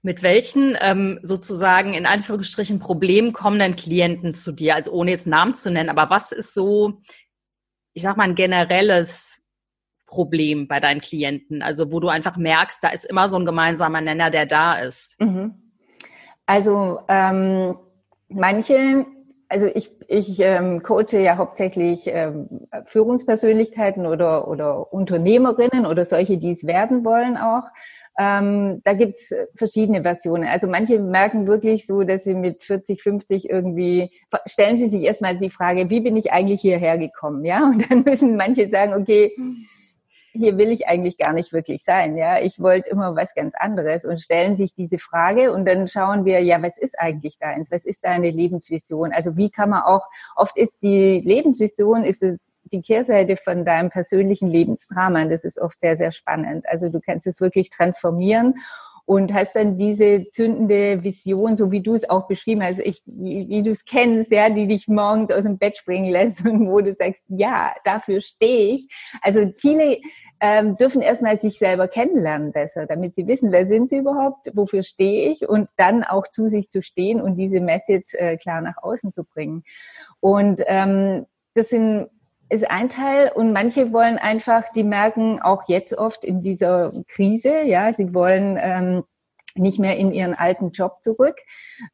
Mit 0.01 0.23
welchen 0.23 0.77
ähm, 0.81 1.19
sozusagen 1.21 1.93
in 1.93 2.05
Anführungsstrichen 2.05 2.79
Problemen 2.79 3.33
kommen 3.33 3.59
denn 3.59 3.75
Klienten 3.75 4.33
zu 4.33 4.51
dir? 4.51 4.75
Also 4.75 4.91
ohne 4.91 5.11
jetzt 5.11 5.27
Namen 5.27 5.53
zu 5.53 5.71
nennen, 5.71 5.89
aber 5.89 6.09
was 6.09 6.31
ist 6.31 6.53
so, 6.53 7.01
ich 7.93 8.01
sag 8.01 8.17
mal, 8.17 8.23
ein 8.23 8.35
generelles 8.35 9.41
Problem 10.07 10.67
bei 10.67 10.79
deinen 10.79 11.01
Klienten? 11.01 11.61
Also 11.61 11.91
wo 11.91 11.99
du 11.99 12.07
einfach 12.09 12.37
merkst, 12.37 12.83
da 12.83 12.89
ist 12.89 13.05
immer 13.05 13.29
so 13.29 13.37
ein 13.37 13.45
gemeinsamer 13.45 14.01
Nenner, 14.01 14.29
der 14.29 14.45
da 14.45 14.79
ist. 14.79 15.19
Mhm. 15.19 15.73
Also 16.45 17.01
ähm, 17.07 17.77
manche 18.27 19.05
also 19.51 19.67
ich, 19.73 19.91
ich 20.07 20.39
ähm, 20.39 20.81
coache 20.81 21.19
ja 21.19 21.37
hauptsächlich 21.37 22.07
ähm, 22.07 22.67
Führungspersönlichkeiten 22.85 24.05
oder, 24.05 24.47
oder 24.47 24.93
Unternehmerinnen 24.93 25.85
oder 25.85 26.05
solche, 26.05 26.37
die 26.37 26.51
es 26.51 26.65
werden 26.65 27.03
wollen 27.03 27.37
auch. 27.37 27.65
Ähm, 28.17 28.81
da 28.83 28.93
gibt's 28.93 29.33
verschiedene 29.55 30.03
Versionen. 30.03 30.47
Also 30.47 30.67
manche 30.67 30.99
merken 30.99 31.47
wirklich 31.47 31.85
so, 31.85 32.03
dass 32.03 32.23
sie 32.23 32.35
mit 32.35 32.63
40, 32.63 33.01
50 33.01 33.49
irgendwie, 33.49 34.11
stellen 34.45 34.77
sie 34.77 34.87
sich 34.87 35.03
erstmal 35.03 35.37
die 35.37 35.49
Frage, 35.49 35.89
wie 35.89 36.01
bin 36.01 36.17
ich 36.17 36.31
eigentlich 36.31 36.61
hierher 36.61 36.97
gekommen? 36.97 37.45
Ja, 37.45 37.65
und 37.65 37.89
dann 37.89 38.03
müssen 38.03 38.35
manche 38.35 38.69
sagen, 38.69 38.93
okay, 38.93 39.33
hier 40.33 40.57
will 40.57 40.71
ich 40.71 40.87
eigentlich 40.87 41.17
gar 41.17 41.33
nicht 41.33 41.51
wirklich 41.51 41.83
sein. 41.83 42.15
Ja, 42.17 42.39
ich 42.39 42.59
wollte 42.59 42.89
immer 42.89 43.15
was 43.15 43.33
ganz 43.33 43.53
anderes 43.57 44.05
und 44.05 44.21
stellen 44.21 44.55
sich 44.55 44.73
diese 44.73 44.97
Frage 44.97 45.51
und 45.51 45.65
dann 45.65 45.87
schauen 45.87 46.25
wir, 46.25 46.41
ja, 46.41 46.61
was 46.63 46.77
ist 46.77 46.97
eigentlich 46.97 47.37
deins? 47.37 47.71
Was 47.71 47.85
ist 47.85 48.05
deine 48.05 48.29
Lebensvision? 48.29 49.11
Also 49.11 49.35
wie 49.37 49.49
kann 49.49 49.69
man 49.69 49.83
auch, 49.83 50.07
oft 50.35 50.57
ist 50.57 50.81
die 50.83 51.19
Lebensvision, 51.19 52.03
ist 52.03 52.23
es 52.23 52.50
die 52.71 52.81
Kehrseite 52.81 53.35
von 53.35 53.65
deinem 53.65 53.89
persönlichen 53.89 54.49
Lebensdrama. 54.49 55.25
Das 55.25 55.43
ist 55.43 55.59
oft 55.59 55.79
sehr, 55.79 55.97
sehr 55.97 56.11
spannend. 56.11 56.65
Also 56.67 56.89
du 56.89 56.99
kannst 56.99 57.27
es 57.27 57.41
wirklich 57.41 57.69
transformieren 57.69 58.55
und 59.05 59.33
hast 59.33 59.55
dann 59.55 59.77
diese 59.77 60.29
zündende 60.31 61.03
Vision, 61.03 61.57
so 61.57 61.71
wie 61.71 61.81
du 61.81 61.93
es 61.93 62.09
auch 62.09 62.27
beschrieben 62.27 62.63
hast, 62.63 62.79
ich, 62.79 63.01
wie, 63.05 63.49
wie 63.49 63.63
du 63.63 63.71
es 63.71 63.85
kennst, 63.85 64.31
ja, 64.31 64.49
die 64.49 64.67
dich 64.67 64.87
morgens 64.87 65.33
aus 65.33 65.43
dem 65.43 65.57
Bett 65.57 65.77
springen 65.77 66.09
lässt 66.11 66.45
und 66.45 66.69
wo 66.69 66.81
du 66.81 66.93
sagst, 66.93 67.23
ja, 67.27 67.73
dafür 67.83 68.21
stehe 68.21 68.75
ich. 68.75 68.87
Also 69.21 69.51
viele 69.57 69.97
ähm, 70.39 70.77
dürfen 70.77 71.01
erstmal 71.01 71.37
sich 71.37 71.57
selber 71.57 71.87
kennenlernen 71.87 72.51
besser, 72.51 72.85
damit 72.85 73.15
sie 73.15 73.27
wissen, 73.27 73.51
wer 73.51 73.67
sind 73.67 73.89
sie 73.89 73.97
überhaupt, 73.97 74.49
wofür 74.53 74.81
stehe 74.81 75.29
ich 75.29 75.47
und 75.47 75.69
dann 75.77 76.03
auch 76.03 76.27
zu 76.27 76.47
sich 76.47 76.69
zu 76.69 76.81
stehen 76.81 77.21
und 77.21 77.35
diese 77.35 77.59
Message 77.59 78.15
äh, 78.15 78.37
klar 78.37 78.61
nach 78.61 78.77
außen 78.81 79.13
zu 79.13 79.23
bringen. 79.23 79.63
Und 80.19 80.63
ähm, 80.67 81.25
das 81.53 81.69
sind 81.69 82.09
ist 82.51 82.69
ein 82.69 82.89
Teil 82.89 83.31
und 83.33 83.53
manche 83.53 83.93
wollen 83.93 84.17
einfach, 84.17 84.69
die 84.69 84.83
merken 84.83 85.41
auch 85.41 85.63
jetzt 85.67 85.97
oft 85.97 86.25
in 86.25 86.41
dieser 86.41 86.91
Krise, 87.07 87.63
ja, 87.63 87.93
sie 87.93 88.13
wollen 88.13 88.57
ähm, 88.61 89.03
nicht 89.55 89.79
mehr 89.79 89.97
in 89.97 90.11
ihren 90.11 90.33
alten 90.33 90.71
Job 90.71 90.97
zurück, 91.01 91.37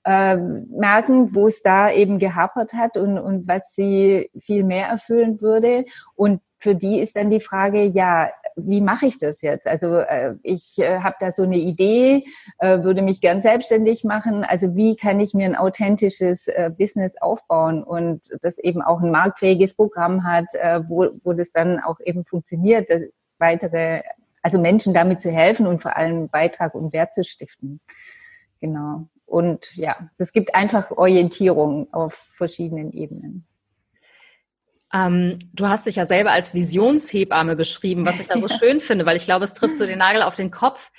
äh, 0.03 0.35
merken, 0.35 1.33
wo 1.35 1.47
es 1.47 1.61
da 1.61 1.91
eben 1.91 2.19
gehapert 2.19 2.73
hat 2.73 2.97
und, 2.97 3.17
und 3.19 3.47
was 3.47 3.73
sie 3.73 4.31
viel 4.39 4.63
mehr 4.63 4.87
erfüllen 4.87 5.41
würde. 5.41 5.85
Und 6.15 6.41
für 6.59 6.75
die 6.75 6.99
ist 6.99 7.15
dann 7.15 7.29
die 7.29 7.39
Frage, 7.39 7.83
ja, 7.83 8.31
wie 8.57 8.81
mache 8.81 9.05
ich 9.05 9.19
das 9.19 9.41
jetzt? 9.41 9.67
Also 9.67 9.97
äh, 9.97 10.35
ich 10.43 10.79
äh, 10.79 10.99
habe 10.99 11.15
da 11.19 11.31
so 11.31 11.43
eine 11.43 11.57
Idee, 11.57 12.25
äh, 12.57 12.83
würde 12.83 13.01
mich 13.01 13.21
gern 13.21 13.41
selbstständig 13.41 14.03
machen. 14.03 14.43
Also 14.43 14.75
wie 14.75 14.95
kann 14.95 15.19
ich 15.19 15.33
mir 15.33 15.45
ein 15.45 15.55
authentisches 15.55 16.47
äh, 16.47 16.71
Business 16.75 17.15
aufbauen 17.21 17.83
und 17.83 18.21
das 18.41 18.57
eben 18.57 18.81
auch 18.81 19.01
ein 19.01 19.11
marktfähiges 19.11 19.75
Programm 19.75 20.23
hat, 20.23 20.53
äh, 20.55 20.81
wo, 20.87 21.09
wo 21.23 21.33
das 21.33 21.51
dann 21.51 21.79
auch 21.79 21.99
eben 22.03 22.25
funktioniert, 22.25 22.89
dass 22.89 23.03
weitere 23.37 24.01
also 24.41 24.59
Menschen 24.59 24.93
damit 24.93 25.21
zu 25.21 25.29
helfen 25.31 25.67
und 25.67 25.81
vor 25.81 25.95
allem 25.95 26.29
Beitrag 26.29 26.73
und 26.73 26.93
Wert 26.93 27.13
zu 27.13 27.23
stiften. 27.23 27.79
Genau. 28.59 29.07
Und 29.25 29.75
ja, 29.75 30.09
das 30.17 30.31
gibt 30.31 30.55
einfach 30.55 30.91
Orientierung 30.91 31.93
auf 31.93 32.13
verschiedenen 32.33 32.93
Ebenen. 32.93 33.45
Ähm, 34.97 35.37
du 35.53 35.67
hast 35.67 35.85
dich 35.85 35.97
ja 35.97 36.05
selber 36.05 36.31
als 36.31 36.53
Visionshebamme 36.53 37.55
beschrieben, 37.55 38.05
was 38.05 38.19
ich 38.19 38.27
da 38.27 38.39
so 38.39 38.47
schön 38.59 38.79
finde, 38.79 39.05
weil 39.05 39.17
ich 39.17 39.25
glaube, 39.25 39.45
es 39.45 39.53
trifft 39.53 39.77
so 39.77 39.85
den 39.85 39.99
Nagel 39.99 40.21
auf 40.21 40.35
den 40.35 40.51
Kopf. 40.51 40.91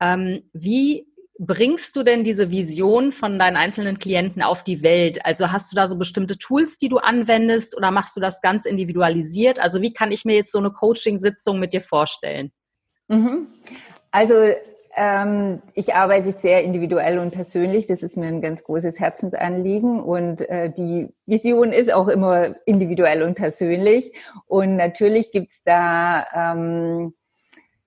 Ähm, 0.00 0.42
wie 0.52 1.06
bringst 1.38 1.96
du 1.96 2.02
denn 2.02 2.24
diese 2.24 2.50
Vision 2.50 3.12
von 3.12 3.38
deinen 3.38 3.56
einzelnen 3.56 3.98
Klienten 3.98 4.42
auf 4.42 4.64
die 4.64 4.82
Welt? 4.82 5.24
Also 5.24 5.52
hast 5.52 5.70
du 5.72 5.76
da 5.76 5.86
so 5.86 5.98
bestimmte 5.98 6.38
Tools, 6.38 6.78
die 6.78 6.88
du 6.88 6.98
anwendest 6.98 7.76
oder 7.76 7.90
machst 7.90 8.16
du 8.16 8.20
das 8.20 8.40
ganz 8.40 8.64
individualisiert? 8.64 9.60
Also 9.60 9.82
wie 9.82 9.92
kann 9.92 10.12
ich 10.12 10.24
mir 10.24 10.36
jetzt 10.36 10.52
so 10.52 10.58
eine 10.58 10.70
Coaching-Sitzung 10.70 11.58
mit 11.58 11.72
dir 11.72 11.82
vorstellen? 11.82 12.52
Mhm. 13.08 13.48
Also 14.10 14.54
ähm, 14.96 15.62
ich 15.74 15.94
arbeite 15.94 16.32
sehr 16.32 16.62
individuell 16.62 17.18
und 17.18 17.32
persönlich. 17.32 17.86
Das 17.86 18.02
ist 18.02 18.16
mir 18.16 18.26
ein 18.26 18.40
ganz 18.40 18.62
großes 18.62 19.00
Herzensanliegen. 19.00 20.00
Und 20.00 20.48
äh, 20.48 20.70
die 20.70 21.08
Vision 21.26 21.72
ist 21.72 21.92
auch 21.92 22.08
immer 22.08 22.54
individuell 22.66 23.22
und 23.22 23.34
persönlich. 23.34 24.12
Und 24.46 24.76
natürlich 24.76 25.32
gibt's 25.32 25.62
da, 25.64 26.26
ähm, 26.34 27.14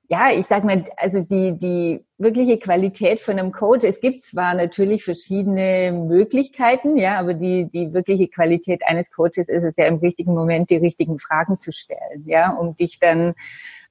ja, 0.09 0.31
ich 0.31 0.47
sag 0.47 0.63
mal, 0.63 0.85
also 0.97 1.21
die, 1.21 1.57
die 1.57 2.05
wirkliche 2.17 2.57
Qualität 2.57 3.19
von 3.19 3.37
einem 3.37 3.51
Coach. 3.51 3.85
Es 3.85 3.99
gibt 4.01 4.25
zwar 4.25 4.53
natürlich 4.53 5.03
verschiedene 5.03 5.91
Möglichkeiten, 5.91 6.97
ja, 6.97 7.19
aber 7.19 7.33
die, 7.33 7.69
die 7.71 7.93
wirkliche 7.93 8.27
Qualität 8.27 8.83
eines 8.85 9.11
Coaches 9.11 9.49
ist 9.49 9.63
es 9.63 9.75
ja 9.77 9.85
im 9.85 9.97
richtigen 9.97 10.33
Moment, 10.33 10.69
die 10.69 10.77
richtigen 10.77 11.19
Fragen 11.19 11.59
zu 11.59 11.71
stellen, 11.71 12.23
ja, 12.25 12.51
um 12.51 12.75
dich 12.75 12.99
dann 12.99 13.33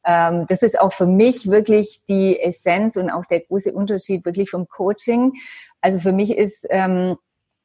ähm, 0.06 0.46
das 0.48 0.62
ist 0.62 0.80
auch 0.80 0.92
für 0.92 1.06
mich 1.06 1.50
wirklich 1.50 2.00
die 2.08 2.40
Essenz 2.40 2.96
und 2.96 3.10
auch 3.10 3.26
der 3.26 3.40
große 3.40 3.72
Unterschied 3.72 4.24
wirklich 4.24 4.50
vom 4.50 4.68
Coaching. 4.68 5.32
Also 5.80 5.98
für 5.98 6.12
mich 6.12 6.36
ist 6.36 6.66
ähm, 6.70 7.16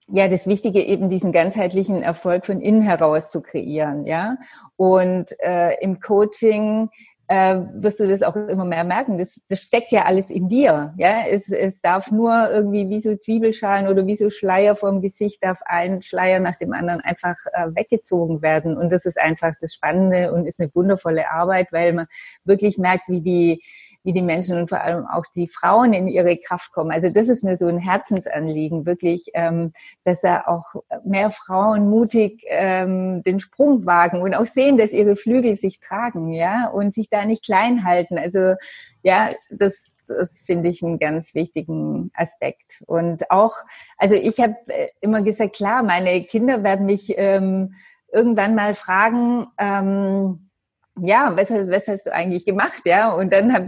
ja 0.10 0.28
das 0.28 0.48
Wichtige 0.48 0.82
eben 0.82 1.08
diesen 1.08 1.32
ganzheitlichen 1.32 2.02
Erfolg 2.02 2.46
von 2.46 2.60
innen 2.60 2.82
heraus 2.82 3.30
zu 3.30 3.42
kreieren, 3.42 4.06
ja. 4.08 4.38
Und 4.76 5.40
äh, 5.40 5.76
im 5.82 6.00
Coaching 6.00 6.90
äh, 7.32 7.62
wirst 7.76 8.02
du 8.02 8.10
das 8.10 8.24
auch 8.24 8.36
immer 8.36 8.66
mehr 8.66 8.84
merken. 8.84 9.18
Das, 9.18 9.40
das 9.48 9.62
steckt 9.62 9.94
ja 9.94 10.04
alles 10.04 10.30
in 10.30 10.50
dir. 10.50 10.94
Ja, 10.98 11.24
es, 11.30 11.50
es 11.50 11.80
darf 11.80 12.12
nur 12.12 12.52
irgendwie 12.52 12.90
wie 12.90 13.00
so 13.00 13.16
Zwiebelschalen 13.16 13.88
oder 13.88 14.06
wie 14.06 14.18
so 14.18 14.30
Schleier 14.30 14.76
vom 14.76 15.02
Gesicht 15.02 15.42
darf 15.42 15.62
ein 15.66 16.02
Schleier 16.02 16.42
nach 16.42 16.58
dem 16.58 16.74
anderen 16.74 17.00
einfach 17.00 17.38
äh, 17.54 17.68
weggezogen 17.74 18.42
werden. 18.42 18.76
Und 18.76 18.92
das 18.92 19.06
ist 19.06 19.18
einfach 19.18 19.54
das 19.62 19.74
Spannende 19.74 20.34
und 20.34 20.46
ist 20.46 20.60
eine 20.60 20.76
wundervolle 20.76 21.32
Arbeit, 21.32 21.72
weil 21.72 21.94
man 21.94 22.08
wirklich 22.44 22.78
merkt, 22.78 23.08
wie 23.08 23.22
die 23.22 23.64
wie 24.04 24.14
die 24.14 24.22
Menschen 24.22 24.58
und 24.58 24.70
vor 24.70 24.82
allem 24.82 25.06
auch 25.06 25.26
die 25.36 25.48
Frauen 25.48 25.94
in 25.94 26.08
ihre 26.08 26.38
Kraft 26.38 26.72
kommen. 26.72 26.92
Also 26.92 27.10
das 27.10 27.30
ist 27.30 27.44
mir 27.44 27.58
so 27.58 27.68
ein 27.68 27.78
Herzensanliegen, 27.78 28.86
wirklich, 28.86 29.32
ähm, 29.34 29.74
dass 30.04 30.22
da 30.22 30.44
auch 30.48 30.76
mehr 31.06 31.30
Frauen 31.30 31.90
mutig 31.90 32.44
ähm, 32.48 33.24
den 33.24 33.40
Sprung 33.40 33.86
wagen 33.86 34.22
und 34.22 34.36
auch 34.36 34.46
sehen, 34.46 34.78
dass 34.78 34.92
ihre 34.92 35.16
Flügel 35.16 35.56
sich 35.56 35.80
tragen, 35.80 36.34
ja, 36.34 36.68
und 36.68 36.94
sich 36.94 37.10
da 37.10 37.26
nicht 37.26 37.46
klein 37.46 37.84
halten. 37.84 38.18
Also 38.18 38.56
ja, 39.04 39.30
das 39.50 39.96
das 40.18 40.40
finde 40.46 40.70
ich 40.70 40.84
einen 40.84 41.00
ganz 41.00 41.34
wichtigen 41.36 42.12
Aspekt. 42.14 42.84
Und 42.86 43.30
auch, 43.32 43.56
also 43.98 44.16
ich 44.16 44.40
habe 44.40 44.56
äh, 44.68 44.90
immer 45.00 45.22
gesagt, 45.22 45.56
klar, 45.56 45.84
meine 45.84 46.24
Kinder 46.24 46.64
werden 46.64 46.86
mich 46.86 47.14
ähm, 47.18 47.76
irgendwann 48.12 48.56
mal 48.56 48.76
fragen, 48.76 49.48
ähm, 49.58 50.51
ja, 51.00 51.36
was, 51.36 51.50
was 51.50 51.88
hast 51.88 52.08
du 52.08 52.14
eigentlich 52.14 52.46
gemacht, 52.46 52.86
ja? 52.86 53.14
Und 53.14 53.32
dann 53.32 53.54
hab, 53.54 53.68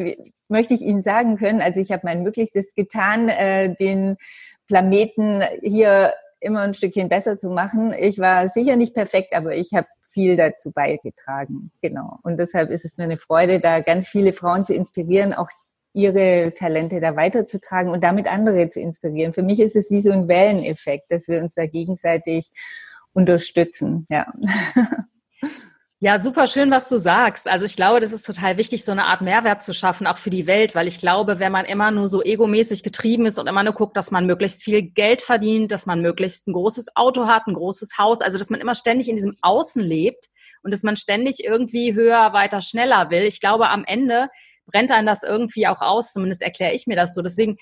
möchte 0.49 0.73
ich 0.73 0.81
Ihnen 0.81 1.03
sagen 1.03 1.37
können, 1.37 1.61
also 1.61 1.79
ich 1.79 1.91
habe 1.91 2.01
mein 2.05 2.23
Möglichstes 2.23 2.75
getan, 2.75 3.29
äh, 3.29 3.75
den 3.75 4.17
Planeten 4.67 5.41
hier 5.61 6.13
immer 6.39 6.61
ein 6.61 6.73
Stückchen 6.73 7.09
besser 7.09 7.39
zu 7.39 7.49
machen. 7.49 7.93
Ich 7.97 8.19
war 8.19 8.49
sicher 8.49 8.75
nicht 8.75 8.93
perfekt, 8.93 9.33
aber 9.33 9.55
ich 9.55 9.73
habe 9.73 9.87
viel 10.09 10.35
dazu 10.35 10.71
beigetragen, 10.71 11.71
genau. 11.81 12.19
Und 12.23 12.37
deshalb 12.37 12.69
ist 12.69 12.85
es 12.85 12.97
mir 12.97 13.05
eine 13.05 13.17
Freude, 13.17 13.59
da 13.59 13.79
ganz 13.79 14.07
viele 14.07 14.33
Frauen 14.33 14.65
zu 14.65 14.73
inspirieren, 14.73 15.33
auch 15.33 15.49
ihre 15.93 16.53
Talente 16.55 16.99
da 16.99 17.15
weiterzutragen 17.15 17.91
und 17.91 18.03
damit 18.03 18.27
andere 18.27 18.67
zu 18.69 18.79
inspirieren. 18.79 19.33
Für 19.33 19.43
mich 19.43 19.59
ist 19.59 19.75
es 19.75 19.91
wie 19.91 20.01
so 20.01 20.11
ein 20.11 20.27
Welleneffekt, 20.27 21.11
dass 21.11 21.27
wir 21.27 21.41
uns 21.41 21.55
da 21.55 21.65
gegenseitig 21.65 22.51
unterstützen, 23.13 24.05
ja. 24.09 24.31
Ja, 26.05 26.19
super 26.19 26.47
schön, 26.47 26.69
was 26.69 26.89
du 26.89 26.97
sagst. 26.97 27.47
Also 27.47 27.65
ich 27.65 27.77
glaube, 27.77 28.01
das 28.01 28.11
ist 28.11 28.25
total 28.25 28.57
wichtig, 28.57 28.83
so 28.83 28.91
eine 28.91 29.05
Art 29.05 29.21
Mehrwert 29.21 29.63
zu 29.63 29.73
schaffen, 29.73 30.05
auch 30.05 30.17
für 30.17 30.29
die 30.29 30.47
Welt, 30.47 30.75
weil 30.75 30.89
ich 30.89 30.97
glaube, 30.97 31.39
wenn 31.39 31.53
man 31.53 31.63
immer 31.63 31.91
nur 31.91 32.09
so 32.09 32.21
egomäßig 32.21 32.83
getrieben 32.83 33.25
ist 33.25 33.39
und 33.39 33.47
immer 33.47 33.63
nur 33.63 33.71
guckt, 33.71 33.95
dass 33.95 34.11
man 34.11 34.25
möglichst 34.25 34.63
viel 34.65 34.81
Geld 34.81 35.21
verdient, 35.21 35.71
dass 35.71 35.85
man 35.85 36.01
möglichst 36.01 36.45
ein 36.45 36.51
großes 36.51 36.97
Auto 36.97 37.27
hat, 37.27 37.47
ein 37.47 37.53
großes 37.53 37.97
Haus, 37.97 38.19
also 38.19 38.37
dass 38.37 38.49
man 38.49 38.59
immer 38.59 38.75
ständig 38.75 39.07
in 39.07 39.15
diesem 39.15 39.37
Außen 39.41 39.81
lebt 39.81 40.25
und 40.61 40.73
dass 40.73 40.83
man 40.83 40.97
ständig 40.97 41.41
irgendwie 41.41 41.93
höher, 41.93 42.33
weiter, 42.33 42.61
schneller 42.61 43.09
will. 43.09 43.23
Ich 43.23 43.39
glaube, 43.39 43.69
am 43.69 43.85
Ende 43.85 44.27
brennt 44.65 44.91
einem 44.91 45.07
das 45.07 45.23
irgendwie 45.23 45.67
auch 45.67 45.79
aus, 45.79 46.11
zumindest 46.11 46.41
erkläre 46.41 46.73
ich 46.73 46.85
mir 46.85 46.97
das 46.97 47.13
so. 47.13 47.21
Deswegen, 47.21 47.55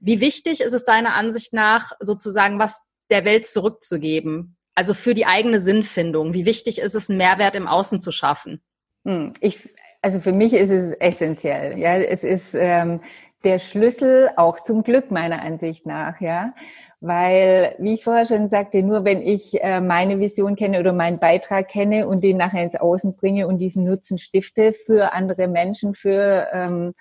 wie 0.00 0.20
wichtig 0.20 0.60
ist 0.60 0.72
es 0.72 0.82
deiner 0.82 1.14
Ansicht 1.14 1.52
nach, 1.52 1.92
sozusagen 2.00 2.58
was 2.58 2.82
der 3.10 3.24
Welt 3.24 3.46
zurückzugeben? 3.46 4.55
Also 4.76 4.94
für 4.94 5.14
die 5.14 5.26
eigene 5.26 5.58
Sinnfindung. 5.58 6.34
Wie 6.34 6.46
wichtig 6.46 6.80
ist 6.80 6.94
es, 6.94 7.08
einen 7.08 7.16
Mehrwert 7.16 7.56
im 7.56 7.66
Außen 7.66 7.98
zu 7.98 8.12
schaffen? 8.12 8.60
Hm, 9.04 9.32
ich, 9.40 9.70
also 10.02 10.20
für 10.20 10.32
mich 10.32 10.52
ist 10.52 10.70
es 10.70 10.92
essentiell. 11.00 11.78
Ja, 11.78 11.96
es 11.96 12.22
ist 12.22 12.54
ähm, 12.54 13.00
der 13.42 13.58
Schlüssel 13.58 14.30
auch 14.36 14.60
zum 14.62 14.82
Glück 14.82 15.10
meiner 15.10 15.40
Ansicht 15.42 15.86
nach. 15.86 16.20
Ja, 16.20 16.52
weil 17.00 17.74
wie 17.78 17.94
ich 17.94 18.04
vorher 18.04 18.26
schon 18.26 18.48
sagte, 18.50 18.82
nur 18.82 19.04
wenn 19.04 19.22
ich 19.22 19.62
äh, 19.62 19.80
meine 19.80 20.20
Vision 20.20 20.56
kenne 20.56 20.80
oder 20.80 20.92
meinen 20.92 21.18
Beitrag 21.18 21.68
kenne 21.68 22.06
und 22.06 22.22
den 22.22 22.36
nachher 22.36 22.62
ins 22.62 22.76
Außen 22.76 23.16
bringe 23.16 23.46
und 23.46 23.58
diesen 23.58 23.84
Nutzen 23.84 24.18
stifte 24.18 24.74
für 24.74 25.14
andere 25.14 25.48
Menschen, 25.48 25.94
für 25.94 26.48
ähm, 26.52 26.92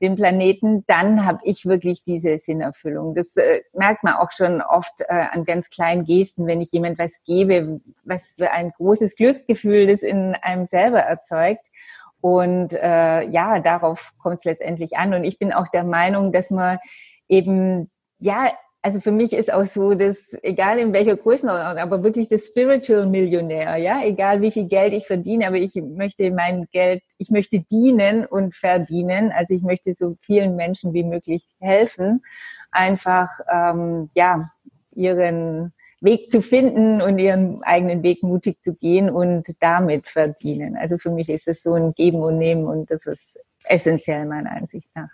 den 0.00 0.16
Planeten, 0.16 0.84
dann 0.86 1.26
habe 1.26 1.40
ich 1.44 1.66
wirklich 1.66 2.04
diese 2.04 2.38
Sinnerfüllung. 2.38 3.14
Das 3.14 3.36
äh, 3.36 3.60
merkt 3.72 4.02
man 4.02 4.14
auch 4.14 4.30
schon 4.32 4.62
oft 4.62 5.02
äh, 5.02 5.26
an 5.30 5.44
ganz 5.44 5.68
kleinen 5.68 6.04
Gesten, 6.04 6.46
wenn 6.46 6.60
ich 6.60 6.72
jemand 6.72 6.98
was 6.98 7.22
gebe, 7.24 7.80
was 8.04 8.34
für 8.38 8.50
ein 8.50 8.70
großes 8.70 9.16
Glücksgefühl 9.16 9.86
das 9.86 10.02
in 10.02 10.34
einem 10.34 10.66
selber 10.66 11.00
erzeugt. 11.00 11.66
Und 12.20 12.72
äh, 12.72 13.22
ja, 13.28 13.60
darauf 13.60 14.12
kommt 14.18 14.38
es 14.38 14.44
letztendlich 14.44 14.96
an. 14.96 15.14
Und 15.14 15.24
ich 15.24 15.38
bin 15.38 15.52
auch 15.52 15.68
der 15.68 15.84
Meinung, 15.84 16.32
dass 16.32 16.50
man 16.50 16.78
eben 17.28 17.90
ja 18.18 18.50
also 18.82 19.00
für 19.00 19.12
mich 19.12 19.34
ist 19.34 19.52
auch 19.52 19.66
so, 19.66 19.94
dass 19.94 20.34
egal 20.42 20.78
in 20.78 20.92
welcher 20.92 21.16
Größenordnung, 21.16 21.78
aber 21.78 22.02
wirklich 22.02 22.28
das 22.28 22.46
Spiritual 22.46 23.06
Millionär, 23.06 23.76
ja, 23.76 24.02
egal 24.02 24.40
wie 24.40 24.50
viel 24.50 24.66
Geld 24.66 24.94
ich 24.94 25.06
verdiene, 25.06 25.46
aber 25.46 25.56
ich 25.56 25.74
möchte 25.74 26.30
mein 26.30 26.66
Geld, 26.72 27.02
ich 27.18 27.30
möchte 27.30 27.60
dienen 27.60 28.24
und 28.24 28.54
verdienen. 28.54 29.32
Also 29.32 29.54
ich 29.54 29.62
möchte 29.62 29.92
so 29.92 30.16
vielen 30.22 30.56
Menschen 30.56 30.94
wie 30.94 31.04
möglich 31.04 31.44
helfen, 31.58 32.22
einfach 32.70 33.28
ähm, 33.52 34.08
ja 34.14 34.50
ihren 34.94 35.74
Weg 36.00 36.32
zu 36.32 36.40
finden 36.40 37.02
und 37.02 37.18
ihren 37.18 37.62
eigenen 37.62 38.02
Weg 38.02 38.22
mutig 38.22 38.62
zu 38.62 38.74
gehen 38.74 39.10
und 39.10 39.54
damit 39.60 40.08
verdienen. 40.08 40.76
Also 40.76 40.96
für 40.96 41.10
mich 41.10 41.28
ist 41.28 41.46
es 41.48 41.62
so 41.62 41.74
ein 41.74 41.92
Geben 41.92 42.22
und 42.22 42.38
Nehmen 42.38 42.64
und 42.64 42.90
das 42.90 43.04
ist 43.04 43.38
essentiell 43.64 44.24
meiner 44.24 44.52
Ansicht 44.52 44.88
nach. 44.94 45.10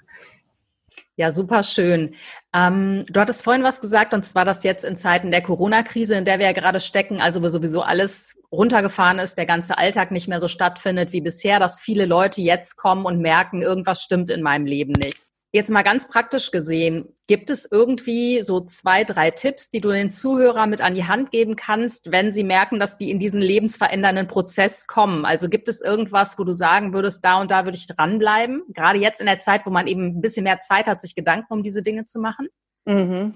Ja, 1.19 1.31
super 1.31 1.63
schön. 1.63 2.15
Ähm, 2.55 3.03
du 3.09 3.21
hattest 3.21 3.43
vorhin 3.43 3.63
was 3.63 3.81
gesagt, 3.81 4.13
und 4.13 4.25
zwar, 4.25 4.45
dass 4.45 4.65
jetzt 4.65 4.85
in 4.85 4.97
Zeiten 4.97 5.31
der 5.31 5.43
Corona-Krise, 5.43 6.15
in 6.15 6.27
der 6.27 6.39
wir 6.39 6.47
ja 6.47 6.53
gerade 6.53 6.79
stecken, 6.79 7.23
also 7.23 7.43
wo 7.43 7.49
sowieso 7.49 7.81
alles 7.81 8.35
runtergefahren 8.53 9.19
ist, 9.19 9.39
der 9.39 9.47
ganze 9.47 9.79
Alltag 9.79 10.11
nicht 10.11 10.29
mehr 10.29 10.41
so 10.41 10.49
stattfindet 10.49 11.13
wie 11.13 11.23
bisher, 11.23 11.59
dass 11.59 11.81
viele 11.81 12.05
Leute 12.05 12.43
jetzt 12.43 12.77
kommen 12.77 13.07
und 13.07 13.19
merken, 13.21 13.63
irgendwas 13.63 14.03
stimmt 14.03 14.29
in 14.29 14.43
meinem 14.43 14.67
Leben 14.67 14.93
nicht. 14.93 15.25
Jetzt 15.53 15.71
mal 15.71 15.83
ganz 15.83 16.09
praktisch 16.09 16.50
gesehen, 16.50 17.17
gibt 17.29 17.50
es 17.50 17.69
irgendwie 17.71 18.43
so 18.43 18.61
zwei, 18.61 19.05
drei 19.05 19.31
Tipps, 19.31 19.71
die 19.71 19.81
du 19.81 19.91
den 19.91 20.11
Zuhörern 20.11 20.69
mit 20.69 20.81
an 20.83 20.95
die 20.95 21.05
Hand 21.05 21.31
geben 21.31 21.57
kannst, 21.57 22.12
wenn 22.12 22.31
sie 22.31 22.45
merken, 22.45 22.79
dass 22.79 22.97
die 22.97 23.11
in 23.11 23.19
diesen 23.19 23.41
lebensverändernden 23.41 24.26
Prozess 24.26 24.87
kommen? 24.87 25.25
Also 25.25 25.49
gibt 25.49 25.69
es 25.69 25.81
irgendwas, 25.81 26.38
wo 26.38 26.45
du 26.45 26.53
sagen 26.53 26.93
würdest, 26.93 27.25
da 27.25 27.41
und 27.41 27.50
da 27.50 27.65
würde 27.65 27.79
ich 27.79 27.87
dranbleiben? 27.87 28.65
Gerade 28.75 28.99
jetzt 28.99 29.21
in 29.21 29.26
der 29.26 29.41
Zeit, 29.41 29.65
wo 29.65 29.71
man 29.71 29.87
eben 29.87 30.19
ein 30.19 30.21
bisschen 30.21 30.45
mehr 30.45 30.61
Zeit 30.61 30.88
hat, 30.88 31.00
sich 31.00 31.15
Gedanken 31.15 31.53
um 31.53 31.62
diese 31.62 31.83
Dinge 31.83 32.05
zu 32.05 32.21
machen? 32.21 32.49
Mhm. 32.85 33.35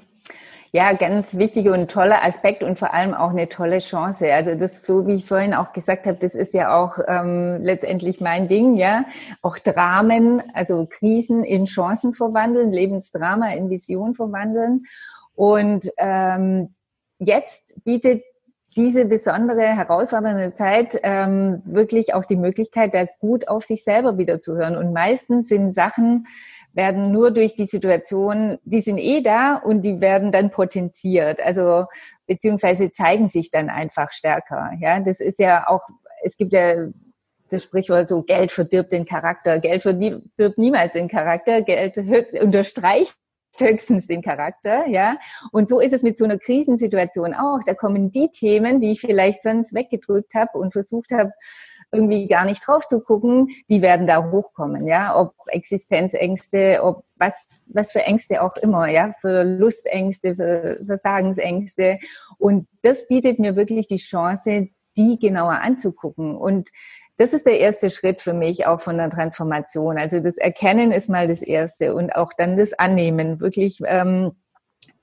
Ja, 0.73 0.93
ganz 0.93 1.37
wichtiger 1.37 1.73
und 1.73 1.91
toller 1.91 2.25
Aspekt 2.25 2.63
und 2.63 2.79
vor 2.79 2.95
allem 2.95 3.13
auch 3.13 3.31
eine 3.31 3.49
tolle 3.49 3.79
Chance. 3.79 4.33
Also 4.33 4.55
das, 4.55 4.87
so 4.87 5.05
wie 5.09 5.15
ich 5.15 5.25
vorhin 5.25 5.53
auch 5.53 5.73
gesagt 5.73 6.07
habe, 6.07 6.19
das 6.19 6.37
ist 6.37 6.55
ja 6.55 6.77
auch 6.77 6.97
ähm, 7.09 7.59
letztendlich 7.61 8.21
mein 8.21 8.47
Ding, 8.47 8.77
ja. 8.77 9.05
Auch 9.43 9.59
Dramen, 9.59 10.41
also 10.55 10.87
Krisen 10.89 11.43
in 11.43 11.65
Chancen 11.65 12.15
verwandeln, 12.15 12.73
Lebensdrama 12.73 13.53
in 13.53 13.69
Vision 13.69 14.15
verwandeln. 14.15 14.85
Und 15.35 15.91
ähm, 15.99 16.69
jetzt 17.19 17.63
bietet 17.85 18.23
diese 18.77 19.05
besondere, 19.07 19.63
herausfordernde 19.63 20.55
Zeit 20.55 21.01
ähm, 21.03 21.63
wirklich 21.65 22.15
auch 22.15 22.25
die 22.25 22.37
Möglichkeit, 22.37 22.95
da 22.95 23.07
gut 23.19 23.49
auf 23.49 23.65
sich 23.65 23.83
selber 23.83 24.19
wieder 24.19 24.41
zu 24.41 24.57
hören. 24.57 24.77
Und 24.77 24.93
meistens 24.93 25.49
sind 25.49 25.75
Sachen, 25.75 26.27
werden 26.73 27.13
nur 27.13 27.31
durch 27.31 27.55
die 27.55 27.65
Situation, 27.65 28.59
die 28.65 28.81
sind 28.81 28.99
eh 28.99 29.23
da 29.23 29.57
und 29.57 29.83
die 29.83 30.01
werden 30.01 30.33
dann 30.33 30.51
potenziert. 30.51 31.41
Also 31.41 31.87
beziehungsweise 32.27 32.93
zeigen 32.93 33.29
sich 33.29 33.51
dann 33.51 33.69
einfach 33.69 34.13
stärker. 34.13 34.71
Ja, 34.79 35.01
das 35.01 35.21
ist 35.21 35.39
ja 35.39 35.69
auch, 35.69 35.83
es 36.23 36.37
gibt 36.37 36.53
ja 36.53 36.89
das 37.51 37.65
Sprichwort 37.65 38.09
so, 38.09 38.23
Geld 38.23 38.53
verdirbt 38.53 38.93
den 38.93 39.05
Charakter. 39.05 39.59
Geld 39.59 39.83
verdirbt 39.83 40.59
niemals 40.59 40.93
den 40.93 41.09
Charakter. 41.09 41.63
Geld 41.63 41.99
unterstreicht 42.41 43.17
höchstens 43.59 44.07
den 44.07 44.23
Charakter, 44.23 44.87
ja. 44.87 45.19
Und 45.51 45.69
so 45.69 45.81
ist 45.81 45.93
es 45.93 46.03
mit 46.03 46.19
so 46.19 46.25
einer 46.25 46.39
Krisensituation 46.39 47.35
auch. 47.35 47.59
Da 47.67 47.75
kommen 47.75 48.13
die 48.13 48.31
Themen, 48.31 48.81
die 48.81 48.93
ich 48.93 49.01
vielleicht 49.01 49.43
sonst 49.43 49.75
weggedrückt 49.75 50.35
habe 50.35 50.59
und 50.59 50.73
versucht 50.73 51.11
habe, 51.11 51.33
irgendwie 51.93 52.29
gar 52.29 52.45
nicht 52.45 52.67
drauf 52.67 52.87
zu 52.87 53.01
gucken, 53.01 53.49
die 53.69 53.83
werden 53.83 54.07
da 54.07 54.31
hochkommen, 54.31 54.87
ja. 54.87 55.17
Ob 55.17 55.35
Existenzängste, 55.49 56.81
ob 56.83 57.05
was, 57.17 57.69
was 57.73 57.93
für 57.93 58.03
Ängste 58.03 58.43
auch 58.43 58.57
immer, 58.57 58.87
ja. 58.89 59.13
Für 59.21 59.43
Lustängste, 59.43 60.37
für 60.37 60.81
Versagensängste. 60.87 61.99
Und 62.39 62.69
das 62.83 63.07
bietet 63.09 63.39
mir 63.39 63.57
wirklich 63.57 63.87
die 63.87 63.97
Chance, 63.97 64.69
die 64.97 65.19
genauer 65.19 65.61
anzugucken. 65.61 66.37
Und 66.37 66.71
das 67.17 67.33
ist 67.35 67.45
der 67.45 67.61
erste 67.61 67.91
Schritt 67.91 68.23
für 68.23 68.33
mich 68.33 68.67
auch 68.67 68.81
von 68.81 68.97
der 68.97 69.11
Transformation. 69.11 69.99
Also 69.99 70.21
das 70.21 70.39
Erkennen 70.39 70.91
ist 70.91 71.11
mal 71.11 71.29
das 71.29 71.43
Erste 71.43 71.95
und 71.95 72.17
auch 72.17 72.33
dann 72.37 72.57
das 72.57 72.73
Annehmen. 72.73 73.41
Wirklich 73.41 73.81
ähm, 73.85 74.33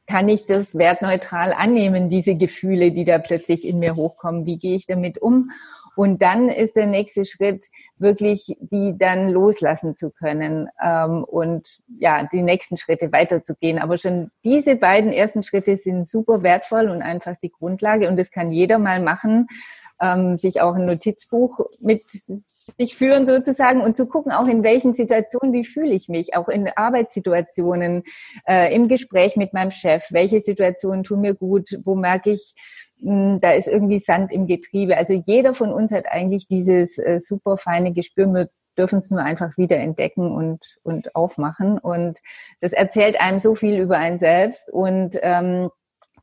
kann 0.07 0.29
ich 0.29 0.47
das 0.47 0.73
wertneutral 0.73 1.53
annehmen, 1.53 2.09
diese 2.09 2.35
Gefühle, 2.35 2.91
die 2.91 3.03
da 3.03 3.19
plötzlich 3.19 3.67
in 3.67 3.79
mir 3.79 3.95
hochkommen. 3.95 4.45
Wie 4.45 4.57
gehe 4.57 4.75
ich 4.75 4.87
damit 4.87 5.21
um? 5.21 5.51
Und 5.97 6.21
dann 6.21 6.47
ist 6.47 6.75
der 6.75 6.85
nächste 6.85 7.25
Schritt, 7.25 7.65
wirklich 7.97 8.55
die 8.59 8.95
dann 8.97 9.29
loslassen 9.29 9.95
zu 9.95 10.11
können 10.11 10.69
ähm, 10.81 11.23
und 11.23 11.79
ja, 11.99 12.23
die 12.31 12.43
nächsten 12.43 12.77
Schritte 12.77 13.11
weiterzugehen. 13.11 13.79
Aber 13.79 13.97
schon 13.97 14.29
diese 14.45 14.75
beiden 14.75 15.11
ersten 15.11 15.41
Schritte 15.41 15.75
sind 15.75 16.07
super 16.07 16.43
wertvoll 16.43 16.89
und 16.89 17.01
einfach 17.01 17.35
die 17.41 17.51
Grundlage. 17.51 18.07
Und 18.07 18.17
das 18.17 18.29
kann 18.29 18.51
jeder 18.51 18.77
mal 18.77 19.01
machen 19.01 19.47
ähm, 19.99 20.37
sich 20.37 20.61
auch 20.61 20.75
ein 20.75 20.85
Notizbuch 20.85 21.61
mit 21.79 22.03
sich 22.77 22.95
führen 22.95 23.25
sozusagen 23.27 23.81
und 23.81 23.97
zu 23.97 24.07
gucken, 24.07 24.31
auch 24.31 24.47
in 24.47 24.63
welchen 24.63 24.93
Situationen, 24.93 25.53
wie 25.53 25.63
fühle 25.63 25.93
ich 25.93 26.09
mich, 26.09 26.35
auch 26.35 26.47
in 26.49 26.69
Arbeitssituationen, 26.69 28.03
äh, 28.47 28.73
im 28.73 28.87
Gespräch 28.87 29.35
mit 29.35 29.53
meinem 29.53 29.71
Chef, 29.71 30.07
welche 30.11 30.41
Situationen 30.41 31.03
tun 31.03 31.21
mir 31.21 31.33
gut, 31.33 31.79
wo 31.83 31.95
merke 31.95 32.31
ich, 32.31 32.53
mh, 32.99 33.11
hm, 33.11 33.39
da 33.39 33.51
ist 33.53 33.67
irgendwie 33.67 33.99
Sand 33.99 34.31
im 34.31 34.47
Getriebe. 34.47 34.97
Also 34.97 35.13
jeder 35.25 35.53
von 35.53 35.71
uns 35.71 35.91
hat 35.91 36.07
eigentlich 36.07 36.47
dieses 36.47 36.97
äh, 36.97 37.19
super 37.23 37.57
feine 37.57 37.93
Gespür, 37.93 38.27
wir 38.27 38.49
dürfen 38.77 38.99
es 38.99 39.09
nur 39.09 39.23
einfach 39.23 39.57
wieder 39.57 39.77
entdecken 39.77 40.31
und, 40.31 40.77
und 40.83 41.15
aufmachen. 41.15 41.79
Und 41.79 42.19
das 42.59 42.73
erzählt 42.73 43.19
einem 43.19 43.39
so 43.39 43.55
viel 43.55 43.79
über 43.79 43.97
einen 43.97 44.19
selbst 44.19 44.71
und 44.71 45.17
ähm, 45.21 45.69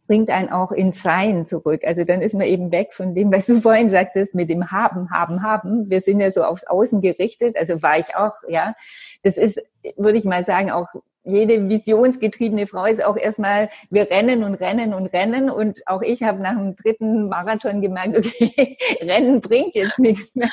bringt 0.06 0.30
einen 0.30 0.50
auch 0.50 0.72
ins 0.72 1.02
Sein 1.02 1.46
zurück. 1.46 1.82
Also 1.84 2.04
dann 2.04 2.20
ist 2.20 2.34
man 2.34 2.46
eben 2.46 2.70
weg 2.72 2.92
von 2.92 3.14
dem, 3.14 3.32
was 3.32 3.46
du 3.46 3.60
vorhin 3.60 3.90
sagtest, 3.90 4.34
mit 4.34 4.50
dem 4.50 4.70
Haben, 4.70 5.10
Haben, 5.10 5.42
Haben. 5.42 5.90
Wir 5.90 6.00
sind 6.00 6.20
ja 6.20 6.30
so 6.30 6.44
aufs 6.44 6.66
Außen 6.66 7.00
gerichtet, 7.00 7.56
also 7.56 7.82
war 7.82 7.98
ich 7.98 8.14
auch, 8.14 8.34
ja. 8.48 8.74
Das 9.22 9.36
ist, 9.36 9.60
würde 9.96 10.18
ich 10.18 10.24
mal 10.24 10.44
sagen, 10.44 10.70
auch 10.70 10.88
jede 11.24 11.68
visionsgetriebene 11.68 12.66
Frau 12.66 12.84
ist 12.84 13.02
auch 13.02 13.16
erstmal, 13.16 13.70
wir 13.90 14.10
rennen 14.10 14.44
und 14.44 14.54
rennen 14.54 14.92
und 14.92 15.06
rennen. 15.06 15.50
Und 15.50 15.86
auch 15.86 16.02
ich 16.02 16.22
habe 16.22 16.40
nach 16.40 16.54
dem 16.54 16.76
dritten 16.76 17.28
Marathon 17.28 17.80
gemerkt, 17.80 18.16
okay, 18.18 18.76
Rennen 19.00 19.40
bringt 19.40 19.74
jetzt 19.74 19.98
nichts 19.98 20.34
mehr. 20.34 20.48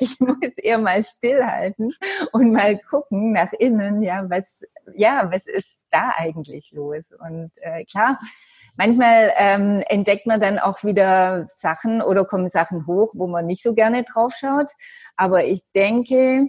Ich, 0.00 0.18
muss 0.18 0.36
eher 0.56 0.78
mal 0.78 1.02
stillhalten 1.04 1.92
und 2.32 2.52
mal 2.52 2.78
gucken 2.78 3.32
nach 3.32 3.52
innen, 3.52 4.02
ja, 4.02 4.28
was, 4.28 4.54
ja, 4.94 5.28
was 5.30 5.46
ist 5.46 5.78
da 5.90 6.12
eigentlich 6.16 6.72
los? 6.72 7.12
Und 7.18 7.50
äh, 7.60 7.84
klar, 7.84 8.18
manchmal 8.76 9.32
ähm, 9.36 9.82
entdeckt 9.88 10.26
man 10.26 10.40
dann 10.40 10.58
auch 10.58 10.82
wieder 10.84 11.46
Sachen 11.48 12.00
oder 12.02 12.24
kommen 12.24 12.48
Sachen 12.48 12.86
hoch, 12.86 13.12
wo 13.14 13.26
man 13.26 13.46
nicht 13.46 13.62
so 13.62 13.74
gerne 13.74 14.04
drauf 14.04 14.32
schaut. 14.34 14.70
Aber 15.16 15.44
ich 15.44 15.62
denke, 15.74 16.48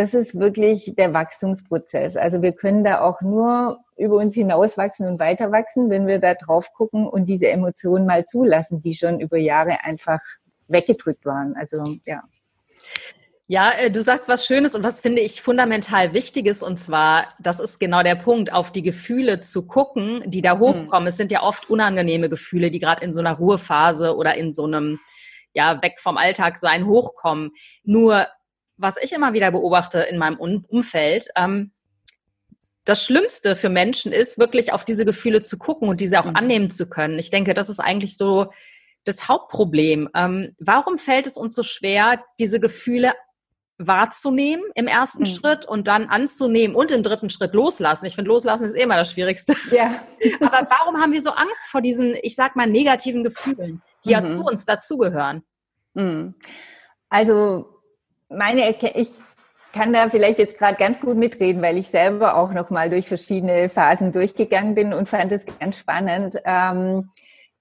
das 0.00 0.14
ist 0.14 0.40
wirklich 0.40 0.94
der 0.96 1.12
Wachstumsprozess. 1.12 2.16
Also 2.16 2.40
wir 2.40 2.52
können 2.52 2.84
da 2.84 3.02
auch 3.02 3.20
nur 3.20 3.80
über 3.98 4.16
uns 4.16 4.34
hinauswachsen 4.34 5.06
und 5.06 5.20
weiter 5.20 5.52
wachsen, 5.52 5.90
wenn 5.90 6.06
wir 6.06 6.18
da 6.18 6.32
drauf 6.32 6.72
gucken 6.72 7.06
und 7.06 7.26
diese 7.26 7.48
Emotionen 7.48 8.06
mal 8.06 8.24
zulassen, 8.24 8.80
die 8.80 8.94
schon 8.94 9.20
über 9.20 9.36
Jahre 9.36 9.84
einfach 9.84 10.20
weggedrückt 10.68 11.26
waren. 11.26 11.54
Also 11.54 11.84
ja. 12.06 12.22
Ja, 13.46 13.72
äh, 13.72 13.90
du 13.90 14.00
sagst 14.00 14.26
was 14.30 14.46
Schönes 14.46 14.74
und 14.74 14.84
was 14.84 15.02
finde 15.02 15.20
ich 15.20 15.42
fundamental 15.42 16.14
Wichtiges 16.14 16.62
und 16.62 16.78
zwar, 16.78 17.34
das 17.38 17.60
ist 17.60 17.78
genau 17.78 18.02
der 18.02 18.14
Punkt, 18.14 18.54
auf 18.54 18.72
die 18.72 18.82
Gefühle 18.82 19.42
zu 19.42 19.66
gucken, 19.66 20.22
die 20.24 20.40
da 20.40 20.52
hm. 20.52 20.60
hochkommen. 20.60 21.02
Mhm. 21.02 21.08
Es 21.08 21.18
sind 21.18 21.30
ja 21.30 21.42
oft 21.42 21.68
unangenehme 21.68 22.30
Gefühle, 22.30 22.70
die 22.70 22.78
gerade 22.78 23.04
in 23.04 23.12
so 23.12 23.20
einer 23.20 23.34
Ruhephase 23.34 24.16
oder 24.16 24.34
in 24.36 24.50
so 24.50 24.64
einem 24.64 24.98
ja 25.52 25.82
weg 25.82 25.98
vom 25.98 26.16
Alltag 26.16 26.56
sein 26.56 26.86
hochkommen. 26.86 27.50
Nur 27.82 28.28
was 28.80 28.96
ich 29.00 29.12
immer 29.12 29.32
wieder 29.32 29.50
beobachte 29.50 30.00
in 30.00 30.18
meinem 30.18 30.38
Umfeld, 30.38 31.28
ähm, 31.36 31.72
das 32.84 33.04
Schlimmste 33.04 33.56
für 33.56 33.68
Menschen 33.68 34.10
ist, 34.10 34.38
wirklich 34.38 34.72
auf 34.72 34.84
diese 34.84 35.04
Gefühle 35.04 35.42
zu 35.42 35.58
gucken 35.58 35.88
und 35.88 36.00
diese 36.00 36.18
auch 36.20 36.24
mhm. 36.24 36.36
annehmen 36.36 36.70
zu 36.70 36.88
können. 36.88 37.18
Ich 37.18 37.30
denke, 37.30 37.54
das 37.54 37.68
ist 37.68 37.78
eigentlich 37.78 38.16
so 38.16 38.50
das 39.04 39.28
Hauptproblem. 39.28 40.08
Ähm, 40.14 40.54
warum 40.58 40.98
fällt 40.98 41.26
es 41.26 41.36
uns 41.36 41.54
so 41.54 41.62
schwer, 41.62 42.24
diese 42.38 42.58
Gefühle 42.58 43.12
wahrzunehmen 43.78 44.64
im 44.74 44.86
ersten 44.86 45.22
mhm. 45.22 45.26
Schritt 45.26 45.64
und 45.64 45.88
dann 45.88 46.06
anzunehmen 46.08 46.76
und 46.76 46.90
im 46.90 47.02
dritten 47.02 47.30
Schritt 47.30 47.54
loslassen. 47.54 48.04
Ich 48.04 48.14
finde, 48.14 48.28
loslassen 48.28 48.64
ist 48.64 48.74
eh 48.74 48.82
immer 48.82 48.96
das 48.96 49.10
Schwierigste. 49.12 49.54
Ja. 49.70 50.02
Aber 50.40 50.68
warum 50.68 51.00
haben 51.00 51.12
wir 51.12 51.22
so 51.22 51.30
Angst 51.30 51.68
vor 51.68 51.80
diesen, 51.80 52.14
ich 52.22 52.34
sag 52.34 52.56
mal, 52.56 52.66
negativen 52.66 53.24
Gefühlen, 53.24 53.82
die 54.04 54.08
mhm. 54.08 54.12
ja 54.12 54.24
zu 54.24 54.40
uns 54.42 54.66
dazugehören? 54.66 55.42
Mhm. 55.94 56.34
Also 57.08 57.79
meine, 58.30 58.74
ich 58.94 59.12
kann 59.72 59.92
da 59.92 60.08
vielleicht 60.08 60.38
jetzt 60.38 60.58
gerade 60.58 60.76
ganz 60.76 61.00
gut 61.00 61.16
mitreden, 61.16 61.62
weil 61.62 61.76
ich 61.76 61.88
selber 61.88 62.36
auch 62.36 62.52
noch 62.52 62.70
mal 62.70 62.90
durch 62.90 63.06
verschiedene 63.08 63.68
Phasen 63.68 64.12
durchgegangen 64.12 64.74
bin 64.74 64.92
und 64.92 65.08
fand 65.08 65.32
es 65.32 65.46
ganz 65.58 65.78
spannend. 65.78 66.40
Ähm, 66.44 67.10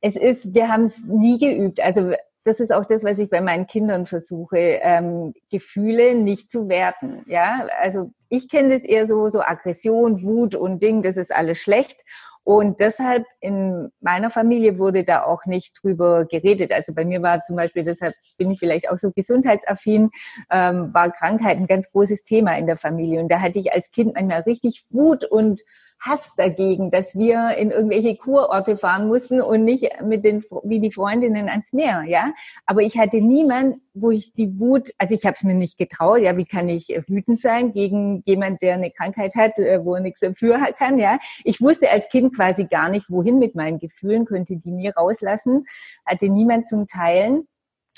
es 0.01 0.15
ist, 0.15 0.53
wir 0.53 0.69
haben 0.69 0.83
es 0.83 1.03
nie 1.05 1.37
geübt. 1.37 1.79
Also 1.81 2.13
das 2.43 2.59
ist 2.59 2.73
auch 2.73 2.85
das, 2.85 3.03
was 3.03 3.19
ich 3.19 3.29
bei 3.29 3.41
meinen 3.41 3.67
Kindern 3.67 4.05
versuche, 4.05 4.57
ähm, 4.57 5.33
Gefühle 5.51 6.15
nicht 6.15 6.49
zu 6.49 6.69
werten. 6.69 7.23
Ja, 7.27 7.67
also 7.81 8.11
ich 8.29 8.49
kenne 8.49 8.73
das 8.73 8.83
eher 8.83 9.07
so, 9.07 9.29
so 9.29 9.41
Aggression, 9.41 10.23
Wut 10.23 10.55
und 10.55 10.81
Ding, 10.81 11.01
das 11.01 11.17
ist 11.17 11.35
alles 11.35 11.59
schlecht. 11.59 12.03
Und 12.43 12.79
deshalb 12.79 13.25
in 13.41 13.91
meiner 14.01 14.31
Familie 14.31 14.79
wurde 14.79 15.03
da 15.03 15.23
auch 15.23 15.45
nicht 15.45 15.79
drüber 15.81 16.25
geredet. 16.25 16.71
Also 16.71 16.93
bei 16.93 17.05
mir 17.05 17.21
war 17.21 17.43
zum 17.43 17.55
Beispiel, 17.55 17.83
deshalb 17.83 18.15
bin 18.37 18.49
ich 18.49 18.59
vielleicht 18.59 18.89
auch 18.89 18.97
so 18.97 19.11
gesundheitsaffin, 19.11 20.09
ähm, 20.49 20.93
war 20.93 21.11
Krankheit 21.11 21.57
ein 21.57 21.67
ganz 21.67 21.91
großes 21.91 22.23
Thema 22.23 22.57
in 22.57 22.65
der 22.65 22.77
Familie. 22.77 23.21
Und 23.21 23.31
da 23.31 23.39
hatte 23.39 23.59
ich 23.59 23.71
als 23.71 23.91
Kind 23.91 24.15
manchmal 24.15 24.41
richtig 24.41 24.83
Wut 24.89 25.25
und 25.25 25.61
Hass 25.99 26.33
dagegen, 26.37 26.91
dass 26.91 27.17
wir 27.17 27.57
in 27.57 27.71
irgendwelche 27.71 28.15
Kurorte 28.15 28.77
fahren 28.77 29.07
mussten 29.07 29.41
und 29.41 29.65
nicht 29.65 30.01
mit 30.01 30.23
den 30.23 30.43
wie 30.63 30.79
die 30.79 30.91
Freundinnen 30.91 31.49
ans 31.49 31.73
Meer, 31.73 32.03
ja. 32.07 32.33
Aber 32.65 32.81
ich 32.81 32.97
hatte 32.97 33.17
niemand, 33.17 33.81
wo 33.93 34.11
ich 34.11 34.33
die 34.33 34.59
Wut, 34.59 34.91
also 34.97 35.13
ich 35.13 35.25
habe 35.25 35.33
es 35.33 35.43
mir 35.43 35.55
nicht 35.55 35.77
getraut, 35.77 36.21
ja, 36.21 36.37
wie 36.37 36.45
kann 36.45 36.69
ich 36.69 36.87
wütend 37.07 37.41
sein 37.41 37.73
gegen 37.73 38.23
jemand, 38.25 38.61
der 38.61 38.75
eine 38.75 38.91
Krankheit 38.91 39.35
hat, 39.35 39.59
äh, 39.59 39.83
wo 39.83 39.95
er 39.95 40.01
nichts 40.01 40.21
dafür 40.21 40.57
kann, 40.77 40.99
ja. 40.99 41.19
Ich 41.43 41.59
wusste 41.59 41.89
als 41.89 42.07
Kind 42.07 42.35
quasi 42.35 42.65
gar 42.65 42.89
nicht, 42.89 43.09
wohin 43.09 43.37
mit 43.37 43.55
meinen 43.55 43.79
Gefühlen, 43.79 44.25
könnte 44.25 44.55
die 44.55 44.71
nie 44.71 44.89
rauslassen, 44.89 45.65
hatte 46.05 46.29
niemand 46.29 46.69
zum 46.69 46.87
Teilen. 46.87 47.47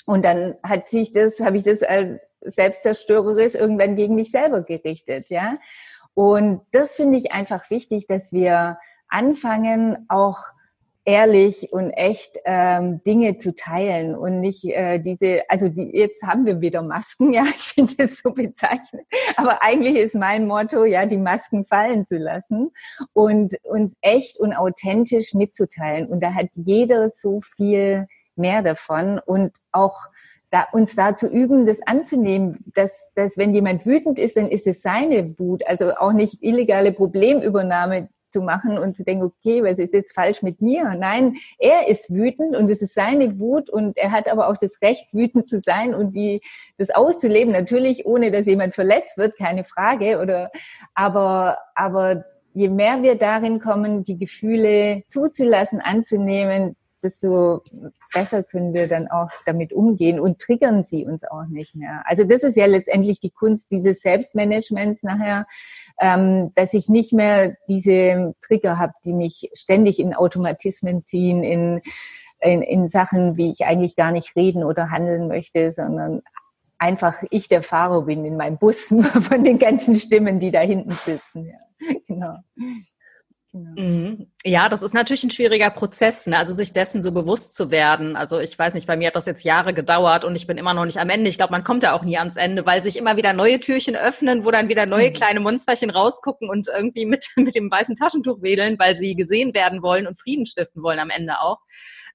Und 0.08 0.26
dann 0.26 0.56
hat 0.64 0.90
sich 0.90 1.14
das, 1.14 1.40
habe 1.40 1.58
ich 1.58 1.64
das 1.64 1.84
als 1.84 2.20
selbstzerstörerisch 2.44 3.56
irgendwann 3.56 3.96
gegen 3.96 4.16
mich 4.16 4.32
selber 4.32 4.64
gerichtet, 4.64 5.30
ja. 5.30 5.60
Und 6.14 6.62
das 6.72 6.94
finde 6.94 7.18
ich 7.18 7.32
einfach 7.32 7.70
wichtig, 7.70 8.08
dass 8.08 8.32
wir 8.32 8.78
anfangen, 9.08 10.06
auch 10.10 10.38
ehrlich 11.04 11.74
und 11.74 11.90
echt 11.92 12.38
ähm, 12.46 13.02
Dinge 13.04 13.38
zu 13.38 13.56
teilen 13.56 14.16
und 14.16 14.40
nicht 14.40 14.66
äh, 14.66 15.00
diese, 15.00 15.42
also 15.50 15.68
die, 15.68 15.90
jetzt 15.98 16.22
haben 16.22 16.46
wir 16.46 16.62
wieder 16.62 16.84
Masken, 16.84 17.32
ja, 17.32 17.44
ich 17.44 17.74
finde 17.74 17.96
das 17.96 18.18
so 18.18 18.32
bezeichnend, 18.32 19.04
aber 19.36 19.64
eigentlich 19.64 19.96
ist 19.96 20.16
mein 20.16 20.46
Motto, 20.46 20.86
ja, 20.86 21.06
die 21.06 21.18
Masken 21.18 21.66
fallen 21.66 22.06
zu 22.06 22.18
lassen 22.18 22.72
und 23.14 23.56
uns 23.64 23.96
echt 24.02 24.40
und 24.40 24.54
authentisch 24.54 25.34
mitzuteilen. 25.34 26.08
Und 26.08 26.22
da 26.22 26.34
hat 26.34 26.50
jeder 26.54 27.10
so 27.10 27.42
viel 27.56 28.08
mehr 28.36 28.62
davon 28.62 29.20
und 29.20 29.54
auch 29.72 29.98
da, 30.52 30.68
uns 30.74 30.96
da 30.96 31.16
zu 31.16 31.28
üben, 31.28 31.66
das 31.66 31.82
anzunehmen, 31.86 32.64
dass, 32.74 32.92
dass 33.16 33.38
wenn 33.38 33.54
jemand 33.54 33.86
wütend 33.86 34.20
ist, 34.20 34.38
dann 34.38 34.48
ist 34.48 34.68
es 34.68 34.82
seine 34.82 35.40
Wut, 35.40 35.66
also 35.66 35.96
auch 35.96 36.12
nicht 36.12 36.44
illegale 36.44 36.92
Problemübernahme, 36.92 38.10
zu 38.32 38.42
machen 38.42 38.78
und 38.78 38.98
zu 38.98 39.04
denken, 39.04 39.26
okay, 39.26 39.64
was 39.64 39.80
ist 39.80 39.94
jetzt 39.94 40.14
falsch 40.14 40.42
mit 40.42 40.62
mir? 40.62 40.96
Nein, 40.98 41.36
er 41.60 41.88
ist 41.88 42.14
wütend 42.14 42.56
und 42.56 42.70
es 42.70 42.82
ist 42.82 42.94
seine 42.94 43.40
Wut 43.40 43.70
und 43.70 43.98
er 43.98 44.12
hat 44.12 44.30
aber 44.30 44.48
auch 44.48 44.58
das 44.58 44.82
Recht, 44.82 45.08
wütend 45.14 45.50
zu 45.50 45.60
sein 45.60 45.94
und 45.94 46.16
die, 46.16 46.42
das 46.78 46.90
auszuleben. 46.90 47.52
Natürlich, 47.52 48.06
ohne 48.06 48.32
dass 48.32 48.46
jemand 48.46 48.74
verletzt 48.74 49.18
wird, 49.18 49.38
keine 49.38 49.64
Frage, 49.64 50.20
oder, 50.20 50.50
aber, 50.94 51.58
aber 51.76 52.26
je 52.54 52.70
mehr 52.70 53.04
wir 53.04 53.16
darin 53.16 53.60
kommen, 53.60 54.04
die 54.04 54.18
Gefühle 54.18 55.04
zuzulassen, 55.10 55.80
anzunehmen, 55.82 56.76
desto 57.04 57.64
besser 58.12 58.44
können 58.44 58.74
wir 58.74 58.88
dann 58.88 59.08
auch 59.10 59.30
damit 59.46 59.74
umgehen 59.74 60.20
und 60.20 60.40
triggern 60.40 60.84
sie 60.84 61.06
uns 61.06 61.24
auch 61.24 61.46
nicht 61.50 61.76
mehr. 61.76 62.04
Also 62.06 62.24
das 62.24 62.44
ist 62.44 62.56
ja 62.56 62.66
letztendlich 62.66 63.20
die 63.20 63.30
Kunst 63.30 63.72
dieses 63.72 64.02
Selbstmanagements 64.02 65.04
nachher, 65.04 65.48
ähm, 66.00 66.52
dass 66.56 66.74
ich 66.74 66.90
nicht 66.90 67.14
mehr 67.14 67.56
diese 67.68 68.36
Trigger 68.42 68.78
habe, 68.78 68.94
die 69.06 69.14
mich 69.14 69.50
ständig 69.54 70.00
in 70.00 70.14
Automatismen 70.14 71.06
ziehen, 71.06 71.44
in, 71.44 71.82
in, 72.40 72.62
in 72.62 72.90
Sachen, 72.90 73.38
wie 73.38 73.50
ich 73.50 73.66
eigentlich 73.66 73.96
gar 73.96 74.12
nicht 74.12 74.36
reden 74.36 74.64
oder 74.64 74.90
handeln 74.92 75.28
möchte, 75.28 75.72
sondern 75.72 76.22
einfach 76.78 77.22
ich 77.30 77.48
der 77.48 77.64
Fahrer 77.64 78.04
bin 78.04 78.26
in 78.26 78.38
meinem 78.38 78.58
Bus 78.58 78.94
von 79.22 79.44
den 79.44 79.60
ganzen 79.60 79.96
Stimmen, 79.96 80.40
die 80.40 80.52
da 80.52 80.62
hinten 80.62 80.92
sitzen. 80.92 81.46
Ja, 81.46 81.96
genau. 82.08 82.38
Genau. 83.54 83.82
Mhm. 83.82 84.32
Ja, 84.46 84.70
das 84.70 84.82
ist 84.82 84.94
natürlich 84.94 85.26
ein 85.26 85.30
schwieriger 85.30 85.70
Prozess, 85.70 86.26
ne? 86.26 86.38
also 86.38 86.54
sich 86.54 86.72
dessen 86.72 87.02
so 87.02 87.12
bewusst 87.12 87.54
zu 87.54 87.70
werden. 87.70 88.16
Also 88.16 88.40
ich 88.40 88.58
weiß 88.58 88.74
nicht, 88.74 88.88
bei 88.88 88.96
mir 88.96 89.08
hat 89.08 89.18
das 89.18 89.26
jetzt 89.26 89.44
Jahre 89.44 89.74
gedauert 89.74 90.24
und 90.24 90.36
ich 90.36 90.48
bin 90.48 90.58
immer 90.58 90.74
noch 90.74 90.86
nicht 90.86 91.00
am 91.00 91.10
Ende. 91.10 91.30
Ich 91.30 91.38
glaube, 91.38 91.52
man 91.52 91.66
kommt 91.66 91.84
ja 91.84 91.92
auch 91.94 92.04
nie 92.06 92.18
ans 92.18 92.38
Ende, 92.38 92.66
weil 92.66 92.82
sich 92.82 92.96
immer 92.96 93.18
wieder 93.18 93.34
neue 93.34 93.60
Türchen 93.60 93.98
öffnen, 93.98 94.46
wo 94.46 94.52
dann 94.52 94.70
wieder 94.70 94.86
neue 94.86 95.10
mhm. 95.10 95.14
kleine 95.14 95.40
Monsterchen 95.42 95.90
rausgucken 95.90 96.50
und 96.50 96.70
irgendwie 96.70 97.06
mit, 97.06 97.28
mit 97.36 97.54
dem 97.54 97.70
weißen 97.70 97.96
Taschentuch 97.96 98.42
wedeln, 98.42 98.80
weil 98.80 98.96
sie 98.96 99.16
gesehen 99.16 99.54
werden 99.54 99.82
wollen 99.82 100.08
und 100.08 100.18
Frieden 100.18 100.46
stiften 100.46 100.82
wollen 100.82 101.00
am 101.00 101.10
Ende 101.10 101.42
auch. 101.42 101.60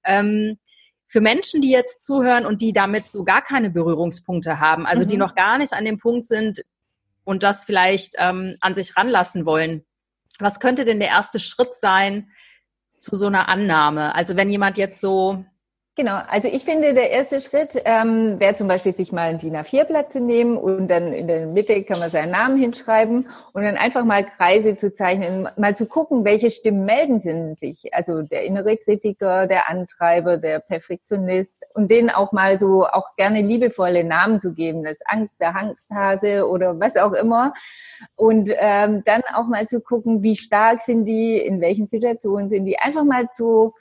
Ähm, 0.04 0.58
für 1.06 1.20
Menschen, 1.20 1.60
die 1.60 1.70
jetzt 1.70 2.04
zuhören 2.04 2.46
und 2.46 2.62
die 2.62 2.72
damit 2.72 3.08
so 3.08 3.24
gar 3.24 3.42
keine 3.42 3.70
Berührungspunkte 3.70 4.58
haben, 4.58 4.86
also 4.86 5.04
mhm. 5.04 5.08
die 5.08 5.16
noch 5.18 5.34
gar 5.34 5.58
nicht 5.58 5.74
an 5.74 5.84
dem 5.84 5.98
Punkt 5.98 6.24
sind 6.24 6.62
und 7.24 7.42
das 7.42 7.64
vielleicht 7.64 8.14
ähm, 8.16 8.56
an 8.62 8.74
sich 8.74 8.96
ranlassen 8.96 9.44
wollen, 9.44 9.84
was 10.40 10.60
könnte 10.60 10.84
denn 10.84 11.00
der 11.00 11.08
erste 11.08 11.38
Schritt 11.38 11.74
sein 11.74 12.30
zu 12.98 13.16
so 13.16 13.26
einer 13.26 13.48
Annahme? 13.48 14.14
Also 14.14 14.36
wenn 14.36 14.50
jemand 14.50 14.78
jetzt 14.78 15.00
so 15.00 15.44
Genau, 15.98 16.20
also 16.28 16.46
ich 16.46 16.62
finde, 16.62 16.92
der 16.92 17.08
erste 17.08 17.40
Schritt 17.40 17.80
ähm, 17.86 18.38
wäre 18.38 18.54
zum 18.54 18.68
Beispiel, 18.68 18.92
sich 18.92 19.12
mal 19.12 19.30
ein 19.30 19.38
DIN 19.38 19.56
A4-Blatt 19.56 20.12
zu 20.12 20.20
nehmen 20.20 20.58
und 20.58 20.88
dann 20.88 21.14
in 21.14 21.26
der 21.26 21.46
Mitte 21.46 21.82
kann 21.84 22.00
man 22.00 22.10
seinen 22.10 22.32
Namen 22.32 22.58
hinschreiben 22.58 23.30
und 23.54 23.62
dann 23.62 23.78
einfach 23.78 24.04
mal 24.04 24.22
Kreise 24.22 24.76
zu 24.76 24.92
zeichnen, 24.92 25.48
mal 25.56 25.74
zu 25.74 25.86
gucken, 25.86 26.26
welche 26.26 26.50
Stimmen 26.50 26.84
melden 26.84 27.56
sich. 27.56 27.94
Also 27.94 28.20
der 28.20 28.44
innere 28.44 28.76
Kritiker, 28.76 29.46
der 29.46 29.70
Antreiber, 29.70 30.36
der 30.36 30.58
Perfektionist 30.58 31.62
und 31.72 31.90
denen 31.90 32.10
auch 32.10 32.30
mal 32.30 32.58
so 32.58 32.86
auch 32.86 33.16
gerne 33.16 33.40
liebevolle 33.40 34.04
Namen 34.04 34.42
zu 34.42 34.52
geben, 34.52 34.84
das 34.84 34.98
Angst, 35.06 35.40
der 35.40 35.56
Angsthase 35.56 36.46
oder 36.46 36.78
was 36.78 36.98
auch 36.98 37.14
immer. 37.14 37.54
Und 38.16 38.50
ähm, 38.58 39.02
dann 39.06 39.22
auch 39.34 39.46
mal 39.46 39.66
zu 39.66 39.80
gucken, 39.80 40.22
wie 40.22 40.36
stark 40.36 40.82
sind 40.82 41.06
die, 41.06 41.38
in 41.38 41.62
welchen 41.62 41.88
Situationen 41.88 42.50
sind 42.50 42.66
die. 42.66 42.78
Einfach 42.78 43.04
mal 43.04 43.30
zu 43.32 43.72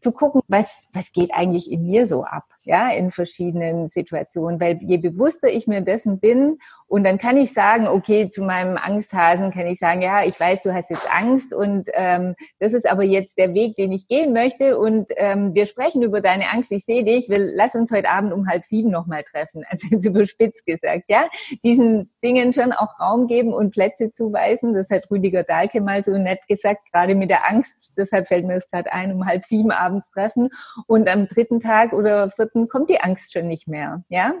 zu 0.00 0.12
gucken, 0.12 0.42
was, 0.48 0.86
was 0.92 1.12
geht 1.12 1.32
eigentlich 1.32 1.70
in 1.70 1.86
mir 1.86 2.06
so 2.06 2.24
ab, 2.24 2.44
ja, 2.62 2.90
in 2.90 3.10
verschiedenen 3.10 3.90
Situationen. 3.90 4.60
Weil 4.60 4.78
je 4.82 4.98
bewusster 4.98 5.48
ich 5.50 5.66
mir 5.66 5.80
dessen 5.80 6.20
bin 6.20 6.58
und 6.88 7.04
dann 7.04 7.18
kann 7.18 7.36
ich 7.36 7.52
sagen, 7.52 7.86
okay, 7.86 8.30
zu 8.30 8.42
meinem 8.42 8.76
Angsthasen 8.76 9.50
kann 9.50 9.66
ich 9.66 9.78
sagen, 9.78 10.00
ja, 10.00 10.24
ich 10.24 10.38
weiß, 10.40 10.62
du 10.62 10.72
hast 10.72 10.90
jetzt 10.90 11.08
Angst 11.12 11.52
und 11.52 11.88
ähm, 11.92 12.34
das 12.58 12.72
ist 12.72 12.88
aber 12.88 13.04
jetzt 13.04 13.38
der 13.38 13.54
Weg, 13.54 13.76
den 13.76 13.92
ich 13.92 14.08
gehen 14.08 14.32
möchte 14.32 14.78
und 14.78 15.12
ähm, 15.16 15.54
wir 15.54 15.66
sprechen 15.66 16.02
über 16.02 16.22
deine 16.22 16.50
Angst. 16.50 16.72
Ich 16.72 16.84
sehe 16.84 17.04
dich, 17.04 17.28
will, 17.28 17.52
lass 17.54 17.74
uns 17.74 17.92
heute 17.92 18.08
Abend 18.08 18.32
um 18.32 18.48
halb 18.48 18.64
sieben 18.64 18.90
nochmal 18.90 19.22
treffen. 19.22 19.64
Also 19.70 19.88
jetzt 19.90 20.06
überspitzt 20.06 20.64
gesagt, 20.64 21.04
ja, 21.08 21.28
diesen 21.62 22.10
Dingen 22.24 22.52
schon 22.54 22.72
auch 22.72 22.98
Raum 22.98 23.26
geben 23.26 23.52
und 23.52 23.70
Plätze 23.70 24.12
zuweisen. 24.12 24.72
Das 24.72 24.88
hat 24.88 25.10
Rüdiger 25.10 25.44
Dahlke 25.44 25.82
mal 25.82 26.02
so 26.02 26.16
nett 26.16 26.40
gesagt, 26.48 26.90
gerade 26.90 27.14
mit 27.14 27.30
der 27.30 27.46
Angst. 27.48 27.92
Deshalb 27.96 28.28
fällt 28.28 28.46
mir 28.46 28.54
das 28.54 28.70
gerade 28.70 28.90
ein, 28.92 29.12
um 29.12 29.26
halb 29.26 29.44
sieben 29.44 29.70
abends 29.70 30.10
treffen 30.10 30.48
und 30.86 31.08
am 31.08 31.28
dritten 31.28 31.60
Tag 31.60 31.92
oder 31.92 32.30
vierten 32.30 32.68
kommt 32.68 32.88
die 32.88 33.00
Angst 33.00 33.34
schon 33.34 33.46
nicht 33.46 33.68
mehr, 33.68 34.02
ja. 34.08 34.32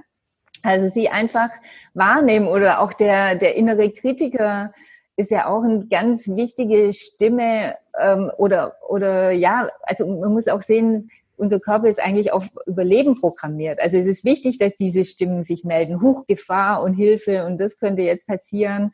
Also 0.62 0.88
sie 0.88 1.08
einfach 1.08 1.50
wahrnehmen 1.94 2.48
oder 2.48 2.80
auch 2.80 2.92
der, 2.92 3.36
der 3.36 3.54
innere 3.54 3.90
Kritiker 3.90 4.72
ist 5.16 5.30
ja 5.30 5.48
auch 5.48 5.62
eine 5.62 5.86
ganz 5.86 6.28
wichtige 6.28 6.92
Stimme 6.92 7.76
ähm, 7.98 8.30
oder, 8.38 8.76
oder 8.88 9.32
ja, 9.32 9.68
also 9.82 10.06
man 10.06 10.32
muss 10.32 10.46
auch 10.48 10.62
sehen, 10.62 11.10
unser 11.38 11.60
Körper 11.60 11.88
ist 11.88 12.00
eigentlich 12.00 12.32
auf 12.32 12.48
Überleben 12.66 13.14
programmiert. 13.20 13.80
Also 13.80 13.96
es 13.96 14.06
ist 14.06 14.24
wichtig, 14.24 14.58
dass 14.58 14.74
diese 14.76 15.04
Stimmen 15.04 15.44
sich 15.44 15.64
melden. 15.64 16.02
Hochgefahr 16.02 16.82
und 16.82 16.94
Hilfe 16.94 17.46
und 17.46 17.58
das 17.58 17.78
könnte 17.78 18.02
jetzt 18.02 18.26
passieren. 18.26 18.92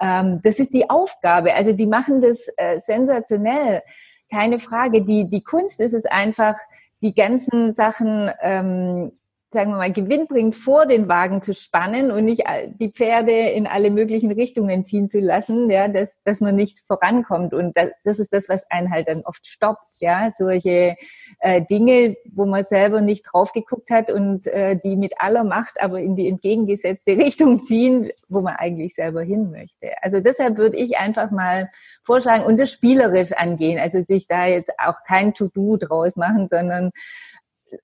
Ähm, 0.00 0.40
das 0.42 0.58
ist 0.58 0.74
die 0.74 0.90
Aufgabe. 0.90 1.54
Also 1.54 1.72
die 1.72 1.86
machen 1.86 2.20
das 2.20 2.46
äh, 2.56 2.80
sensationell. 2.80 3.82
Keine 4.30 4.58
Frage. 4.58 5.02
Die, 5.02 5.30
die 5.30 5.42
Kunst 5.42 5.80
ist 5.80 5.94
es 5.94 6.04
einfach, 6.04 6.56
die 7.02 7.14
ganzen 7.14 7.74
Sachen 7.74 8.30
ähm, 8.40 9.12
sagen 9.54 9.70
wir 9.70 9.78
mal, 9.78 9.92
gewinnbringend 9.92 10.54
vor 10.54 10.84
den 10.84 11.08
Wagen 11.08 11.40
zu 11.40 11.54
spannen 11.54 12.10
und 12.10 12.26
nicht 12.26 12.42
die 12.80 12.90
Pferde 12.90 13.32
in 13.32 13.66
alle 13.66 13.90
möglichen 13.90 14.30
Richtungen 14.30 14.84
ziehen 14.84 15.08
zu 15.08 15.20
lassen, 15.20 15.70
ja, 15.70 15.88
dass, 15.88 16.18
dass 16.24 16.40
man 16.40 16.56
nicht 16.56 16.80
vorankommt. 16.86 17.54
Und 17.54 17.74
das, 17.76 17.90
das 18.04 18.18
ist 18.18 18.34
das, 18.34 18.48
was 18.50 18.70
einen 18.70 18.90
halt 18.90 19.08
dann 19.08 19.22
oft 19.22 19.46
stoppt, 19.46 20.00
ja, 20.00 20.30
solche 20.36 20.96
äh, 21.38 21.62
Dinge, 21.62 22.16
wo 22.32 22.44
man 22.44 22.64
selber 22.64 23.00
nicht 23.00 23.22
drauf 23.22 23.52
geguckt 23.52 23.90
hat 23.90 24.10
und 24.10 24.46
äh, 24.48 24.76
die 24.76 24.96
mit 24.96 25.14
aller 25.18 25.44
Macht 25.44 25.80
aber 25.80 26.00
in 26.00 26.16
die 26.16 26.28
entgegengesetzte 26.28 27.12
Richtung 27.16 27.62
ziehen, 27.62 28.10
wo 28.28 28.42
man 28.42 28.56
eigentlich 28.56 28.94
selber 28.94 29.22
hin 29.22 29.50
möchte. 29.50 29.92
Also 30.02 30.20
deshalb 30.20 30.58
würde 30.58 30.76
ich 30.76 30.98
einfach 30.98 31.30
mal 31.30 31.70
vorschlagen 32.02 32.44
und 32.44 32.60
das 32.60 32.70
spielerisch 32.70 33.32
angehen, 33.32 33.78
also 33.78 34.02
sich 34.02 34.26
da 34.26 34.46
jetzt 34.46 34.72
auch 34.78 35.04
kein 35.06 35.32
To-Do 35.32 35.76
draus 35.76 36.16
machen, 36.16 36.48
sondern 36.50 36.90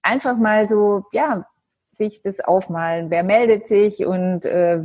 einfach 0.02 0.36
mal 0.36 0.68
so, 0.68 1.04
ja, 1.12 1.46
sich 2.00 2.22
das 2.22 2.40
aufmalen. 2.40 3.10
Wer 3.10 3.22
meldet 3.22 3.68
sich 3.68 4.04
und 4.04 4.44
äh, 4.46 4.80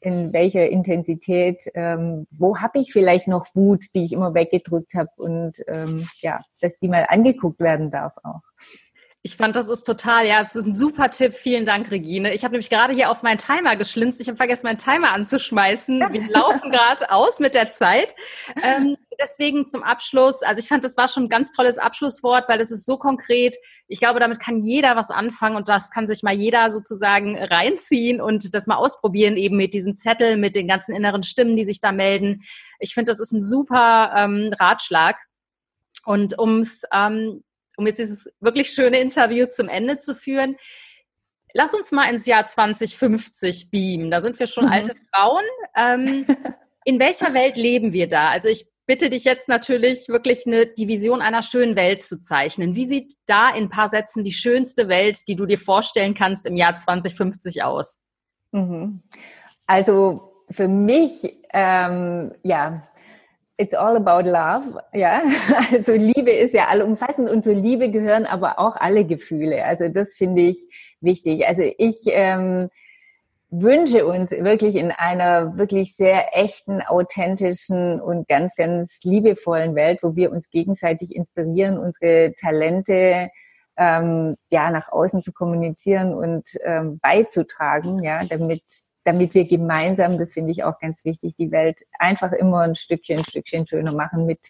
in 0.00 0.32
welcher 0.32 0.68
Intensität? 0.68 1.64
Ähm, 1.74 2.26
wo 2.30 2.58
habe 2.58 2.78
ich 2.78 2.92
vielleicht 2.92 3.26
noch 3.26 3.46
Wut, 3.54 3.86
die 3.94 4.04
ich 4.04 4.12
immer 4.12 4.34
weggedrückt 4.34 4.94
habe 4.94 5.10
und 5.16 5.54
ähm, 5.66 6.06
ja, 6.20 6.40
dass 6.60 6.78
die 6.78 6.88
mal 6.88 7.06
angeguckt 7.08 7.60
werden 7.60 7.90
darf 7.90 8.12
auch. 8.22 8.42
Ich 9.22 9.36
fand, 9.36 9.56
das 9.56 9.68
ist 9.68 9.82
total, 9.82 10.26
ja, 10.26 10.40
es 10.40 10.54
ist 10.54 10.66
ein 10.66 10.74
super 10.74 11.08
Tipp. 11.10 11.34
Vielen 11.34 11.64
Dank, 11.64 11.90
Regine. 11.90 12.32
Ich 12.32 12.44
habe 12.44 12.52
nämlich 12.52 12.70
gerade 12.70 12.94
hier 12.94 13.10
auf 13.10 13.22
meinen 13.22 13.38
Timer 13.38 13.76
geschlinzt. 13.76 14.20
Ich 14.20 14.28
habe 14.28 14.36
vergessen, 14.36 14.66
meinen 14.66 14.78
Timer 14.78 15.12
anzuschmeißen. 15.12 16.00
Wir 16.12 16.28
laufen 16.30 16.70
gerade 16.70 17.10
aus 17.10 17.40
mit 17.40 17.54
der 17.54 17.70
Zeit. 17.72 18.14
Ähm, 18.62 18.96
deswegen 19.18 19.66
zum 19.66 19.82
Abschluss, 19.82 20.42
also 20.42 20.60
ich 20.60 20.68
fand, 20.68 20.84
das 20.84 20.96
war 20.96 21.08
schon 21.08 21.24
ein 21.24 21.28
ganz 21.28 21.50
tolles 21.50 21.78
Abschlusswort, 21.78 22.48
weil 22.48 22.58
das 22.58 22.70
ist 22.70 22.86
so 22.86 22.96
konkret. 22.96 23.56
Ich 23.86 24.00
glaube, 24.00 24.20
damit 24.20 24.40
kann 24.40 24.60
jeder 24.60 24.96
was 24.96 25.10
anfangen 25.10 25.56
und 25.56 25.68
das 25.68 25.90
kann 25.90 26.06
sich 26.06 26.22
mal 26.22 26.34
jeder 26.34 26.70
sozusagen 26.70 27.36
reinziehen 27.36 28.20
und 28.20 28.54
das 28.54 28.66
mal 28.66 28.76
ausprobieren, 28.76 29.36
eben 29.36 29.56
mit 29.56 29.74
diesem 29.74 29.96
Zettel, 29.96 30.36
mit 30.36 30.54
den 30.54 30.68
ganzen 30.68 30.94
inneren 30.94 31.22
Stimmen, 31.22 31.56
die 31.56 31.64
sich 31.64 31.80
da 31.80 31.92
melden. 31.92 32.42
Ich 32.78 32.94
finde, 32.94 33.12
das 33.12 33.20
ist 33.20 33.32
ein 33.32 33.40
super 33.40 34.12
ähm, 34.16 34.54
Ratschlag. 34.58 35.16
Und 36.04 36.38
ums 36.38 36.84
ähm, 36.92 37.42
um 37.78 37.86
jetzt 37.86 37.98
dieses 37.98 38.28
wirklich 38.40 38.70
schöne 38.70 38.98
Interview 38.98 39.46
zum 39.46 39.68
Ende 39.68 39.98
zu 39.98 40.14
führen. 40.14 40.56
Lass 41.54 41.72
uns 41.74 41.92
mal 41.92 42.10
ins 42.10 42.26
Jahr 42.26 42.44
2050 42.44 43.70
beamen. 43.70 44.10
Da 44.10 44.20
sind 44.20 44.38
wir 44.38 44.46
schon 44.46 44.66
mhm. 44.66 44.72
alte 44.72 44.94
Frauen. 45.14 45.44
Ähm, 45.76 46.26
in 46.84 46.98
welcher 46.98 47.32
Welt 47.34 47.56
leben 47.56 47.92
wir 47.92 48.08
da? 48.08 48.28
Also 48.28 48.48
ich 48.48 48.66
bitte 48.88 49.10
dich 49.10 49.24
jetzt 49.24 49.48
natürlich 49.48 50.08
wirklich 50.08 50.46
eine 50.46 50.66
die 50.66 50.88
Vision 50.88 51.20
einer 51.20 51.42
schönen 51.42 51.76
Welt 51.76 52.02
zu 52.02 52.18
zeichnen. 52.18 52.74
Wie 52.74 52.86
sieht 52.86 53.12
da 53.26 53.50
in 53.50 53.64
ein 53.64 53.68
paar 53.68 53.88
Sätzen 53.88 54.24
die 54.24 54.32
schönste 54.32 54.88
Welt, 54.88 55.28
die 55.28 55.36
du 55.36 55.44
dir 55.44 55.58
vorstellen 55.58 56.14
kannst 56.14 56.46
im 56.46 56.56
Jahr 56.56 56.74
2050 56.74 57.62
aus? 57.62 57.98
Mhm. 58.50 59.02
Also 59.66 60.32
für 60.50 60.68
mich, 60.68 61.38
ähm, 61.52 62.32
ja, 62.42 62.82
It's 63.60 63.74
all 63.74 63.96
about 63.96 64.28
love, 64.28 64.80
ja. 64.94 65.20
Also 65.72 65.92
Liebe 65.92 66.30
ist 66.30 66.54
ja 66.54 66.68
allumfassend 66.68 67.28
und 67.28 67.42
zur 67.42 67.54
Liebe 67.54 67.90
gehören 67.90 68.24
aber 68.24 68.60
auch 68.60 68.76
alle 68.76 69.04
Gefühle. 69.04 69.64
Also 69.64 69.88
das 69.88 70.14
finde 70.14 70.42
ich 70.42 70.96
wichtig. 71.00 71.44
Also 71.44 71.64
ich 71.76 72.04
ähm, 72.06 72.68
wünsche 73.50 74.06
uns 74.06 74.30
wirklich 74.30 74.76
in 74.76 74.90
einer 74.90 75.56
wirklich 75.56 75.96
sehr 75.96 76.36
echten, 76.36 76.82
authentischen 76.82 78.00
und 78.00 78.28
ganz, 78.28 78.54
ganz 78.56 79.00
liebevollen 79.02 79.74
Welt, 79.74 80.00
wo 80.02 80.16
wir 80.16 80.30
uns 80.30 80.50
gegenseitig 80.50 81.14
inspirieren, 81.14 81.78
unsere 81.78 82.34
Talente 82.38 83.30
ähm, 83.76 84.36
ja 84.50 84.70
nach 84.70 84.90
außen 84.90 85.22
zu 85.22 85.32
kommunizieren 85.32 86.12
und 86.12 86.48
ähm, 86.62 86.98
beizutragen, 87.00 88.02
ja, 88.02 88.20
damit 88.28 88.62
damit 89.04 89.32
wir 89.32 89.46
gemeinsam, 89.46 90.18
das 90.18 90.32
finde 90.32 90.52
ich 90.52 90.64
auch 90.64 90.78
ganz 90.80 91.02
wichtig, 91.06 91.34
die 91.38 91.50
Welt 91.50 91.80
einfach 91.98 92.32
immer 92.32 92.60
ein 92.60 92.74
Stückchen, 92.74 93.18
ein 93.18 93.24
Stückchen 93.24 93.66
schöner 93.66 93.94
machen 93.94 94.26
mit 94.26 94.40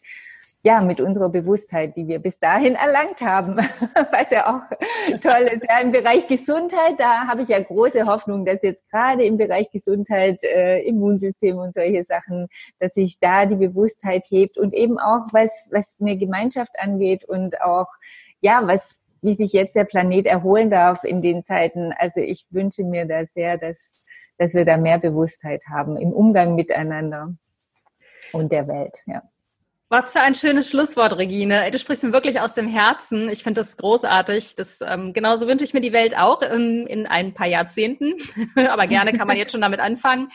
ja, 0.62 0.80
mit 0.80 1.00
unserer 1.00 1.28
Bewusstheit, 1.28 1.94
die 1.96 2.08
wir 2.08 2.18
bis 2.18 2.40
dahin 2.40 2.74
erlangt 2.74 3.20
haben, 3.20 3.56
was 3.94 4.30
ja 4.30 4.46
auch 4.46 5.18
toll 5.20 5.48
ist. 5.52 5.62
Ja, 5.68 5.78
Im 5.80 5.92
Bereich 5.92 6.26
Gesundheit, 6.26 6.98
da 6.98 7.28
habe 7.28 7.42
ich 7.42 7.48
ja 7.48 7.60
große 7.60 8.06
Hoffnung, 8.06 8.44
dass 8.44 8.62
jetzt 8.62 8.88
gerade 8.90 9.24
im 9.24 9.36
Bereich 9.36 9.70
Gesundheit, 9.70 10.42
äh, 10.42 10.80
Immunsystem 10.80 11.58
und 11.58 11.74
solche 11.74 12.04
Sachen, 12.04 12.48
dass 12.80 12.94
sich 12.94 13.20
da 13.20 13.46
die 13.46 13.54
Bewusstheit 13.54 14.26
hebt 14.30 14.58
und 14.58 14.74
eben 14.74 14.98
auch, 14.98 15.28
was, 15.32 15.68
was 15.70 15.96
eine 16.00 16.18
Gemeinschaft 16.18 16.72
angeht 16.78 17.24
und 17.24 17.60
auch, 17.62 17.88
ja, 18.40 18.60
was, 18.64 19.00
wie 19.22 19.34
sich 19.34 19.52
jetzt 19.52 19.76
der 19.76 19.84
Planet 19.84 20.26
erholen 20.26 20.70
darf 20.70 21.04
in 21.04 21.22
den 21.22 21.44
Zeiten. 21.44 21.92
Also 21.96 22.20
ich 22.20 22.46
wünsche 22.50 22.82
mir 22.82 23.06
da 23.06 23.26
sehr, 23.26 23.58
dass, 23.58 24.06
dass 24.38 24.54
wir 24.54 24.64
da 24.64 24.76
mehr 24.76 24.98
Bewusstheit 24.98 25.62
haben 25.70 25.96
im 25.96 26.12
Umgang 26.12 26.56
miteinander 26.56 27.34
und 28.32 28.50
der 28.50 28.66
Welt, 28.66 29.02
ja. 29.06 29.22
Was 29.90 30.12
für 30.12 30.20
ein 30.20 30.34
schönes 30.34 30.68
Schlusswort, 30.68 31.16
Regine. 31.16 31.70
Du 31.70 31.78
sprichst 31.78 32.04
mir 32.04 32.12
wirklich 32.12 32.40
aus 32.40 32.52
dem 32.52 32.68
Herzen. 32.68 33.30
Ich 33.30 33.42
finde 33.42 33.62
das 33.62 33.78
großartig. 33.78 34.54
Das, 34.54 34.82
ähm, 34.82 35.14
genauso 35.14 35.48
wünsche 35.48 35.64
ich 35.64 35.72
mir 35.72 35.80
die 35.80 35.94
Welt 35.94 36.14
auch 36.14 36.42
ähm, 36.42 36.86
in 36.86 37.06
ein 37.06 37.32
paar 37.32 37.46
Jahrzehnten. 37.46 38.12
Aber 38.68 38.86
gerne 38.86 39.14
kann 39.14 39.26
man 39.26 39.38
jetzt 39.38 39.52
schon 39.52 39.62
damit 39.62 39.80
anfangen. 39.80 40.28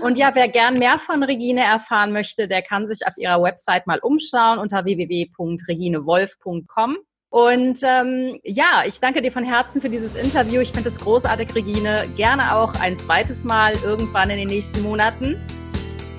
Und 0.00 0.18
ja, 0.18 0.36
wer 0.36 0.46
gern 0.46 0.78
mehr 0.78 1.00
von 1.00 1.24
Regine 1.24 1.64
erfahren 1.64 2.12
möchte, 2.12 2.46
der 2.46 2.62
kann 2.62 2.86
sich 2.86 3.04
auf 3.04 3.16
ihrer 3.16 3.42
Website 3.42 3.88
mal 3.88 3.98
umschauen 3.98 4.60
unter 4.60 4.84
www.reginewolf.com. 4.84 6.98
Und 7.28 7.80
ähm, 7.82 8.38
ja, 8.44 8.84
ich 8.86 9.00
danke 9.00 9.20
dir 9.20 9.32
von 9.32 9.42
Herzen 9.42 9.80
für 9.80 9.90
dieses 9.90 10.14
Interview. 10.14 10.60
Ich 10.60 10.70
finde 10.70 10.90
es 10.90 11.00
großartig, 11.00 11.52
Regine. 11.56 12.06
Gerne 12.14 12.54
auch 12.54 12.76
ein 12.76 12.96
zweites 12.96 13.42
Mal 13.42 13.72
irgendwann 13.82 14.30
in 14.30 14.36
den 14.36 14.48
nächsten 14.48 14.80
Monaten. 14.82 15.40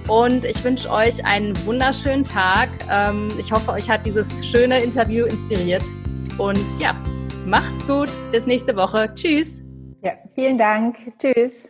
Und 0.07 0.43
ich 0.45 0.63
wünsche 0.63 0.89
euch 0.89 1.25
einen 1.25 1.53
wunderschönen 1.65 2.23
Tag. 2.23 2.69
Ähm, 2.91 3.29
ich 3.37 3.51
hoffe, 3.51 3.71
euch 3.71 3.89
hat 3.89 4.05
dieses 4.05 4.45
schöne 4.45 4.81
Interview 4.83 5.25
inspiriert. 5.25 5.83
Und 6.37 6.79
ja, 6.79 6.95
macht's 7.45 7.87
gut. 7.87 8.09
Bis 8.31 8.45
nächste 8.45 8.75
Woche. 8.75 9.13
Tschüss. 9.13 9.61
Ja, 10.01 10.13
vielen 10.35 10.57
Dank. 10.57 10.97
Tschüss. 11.17 11.69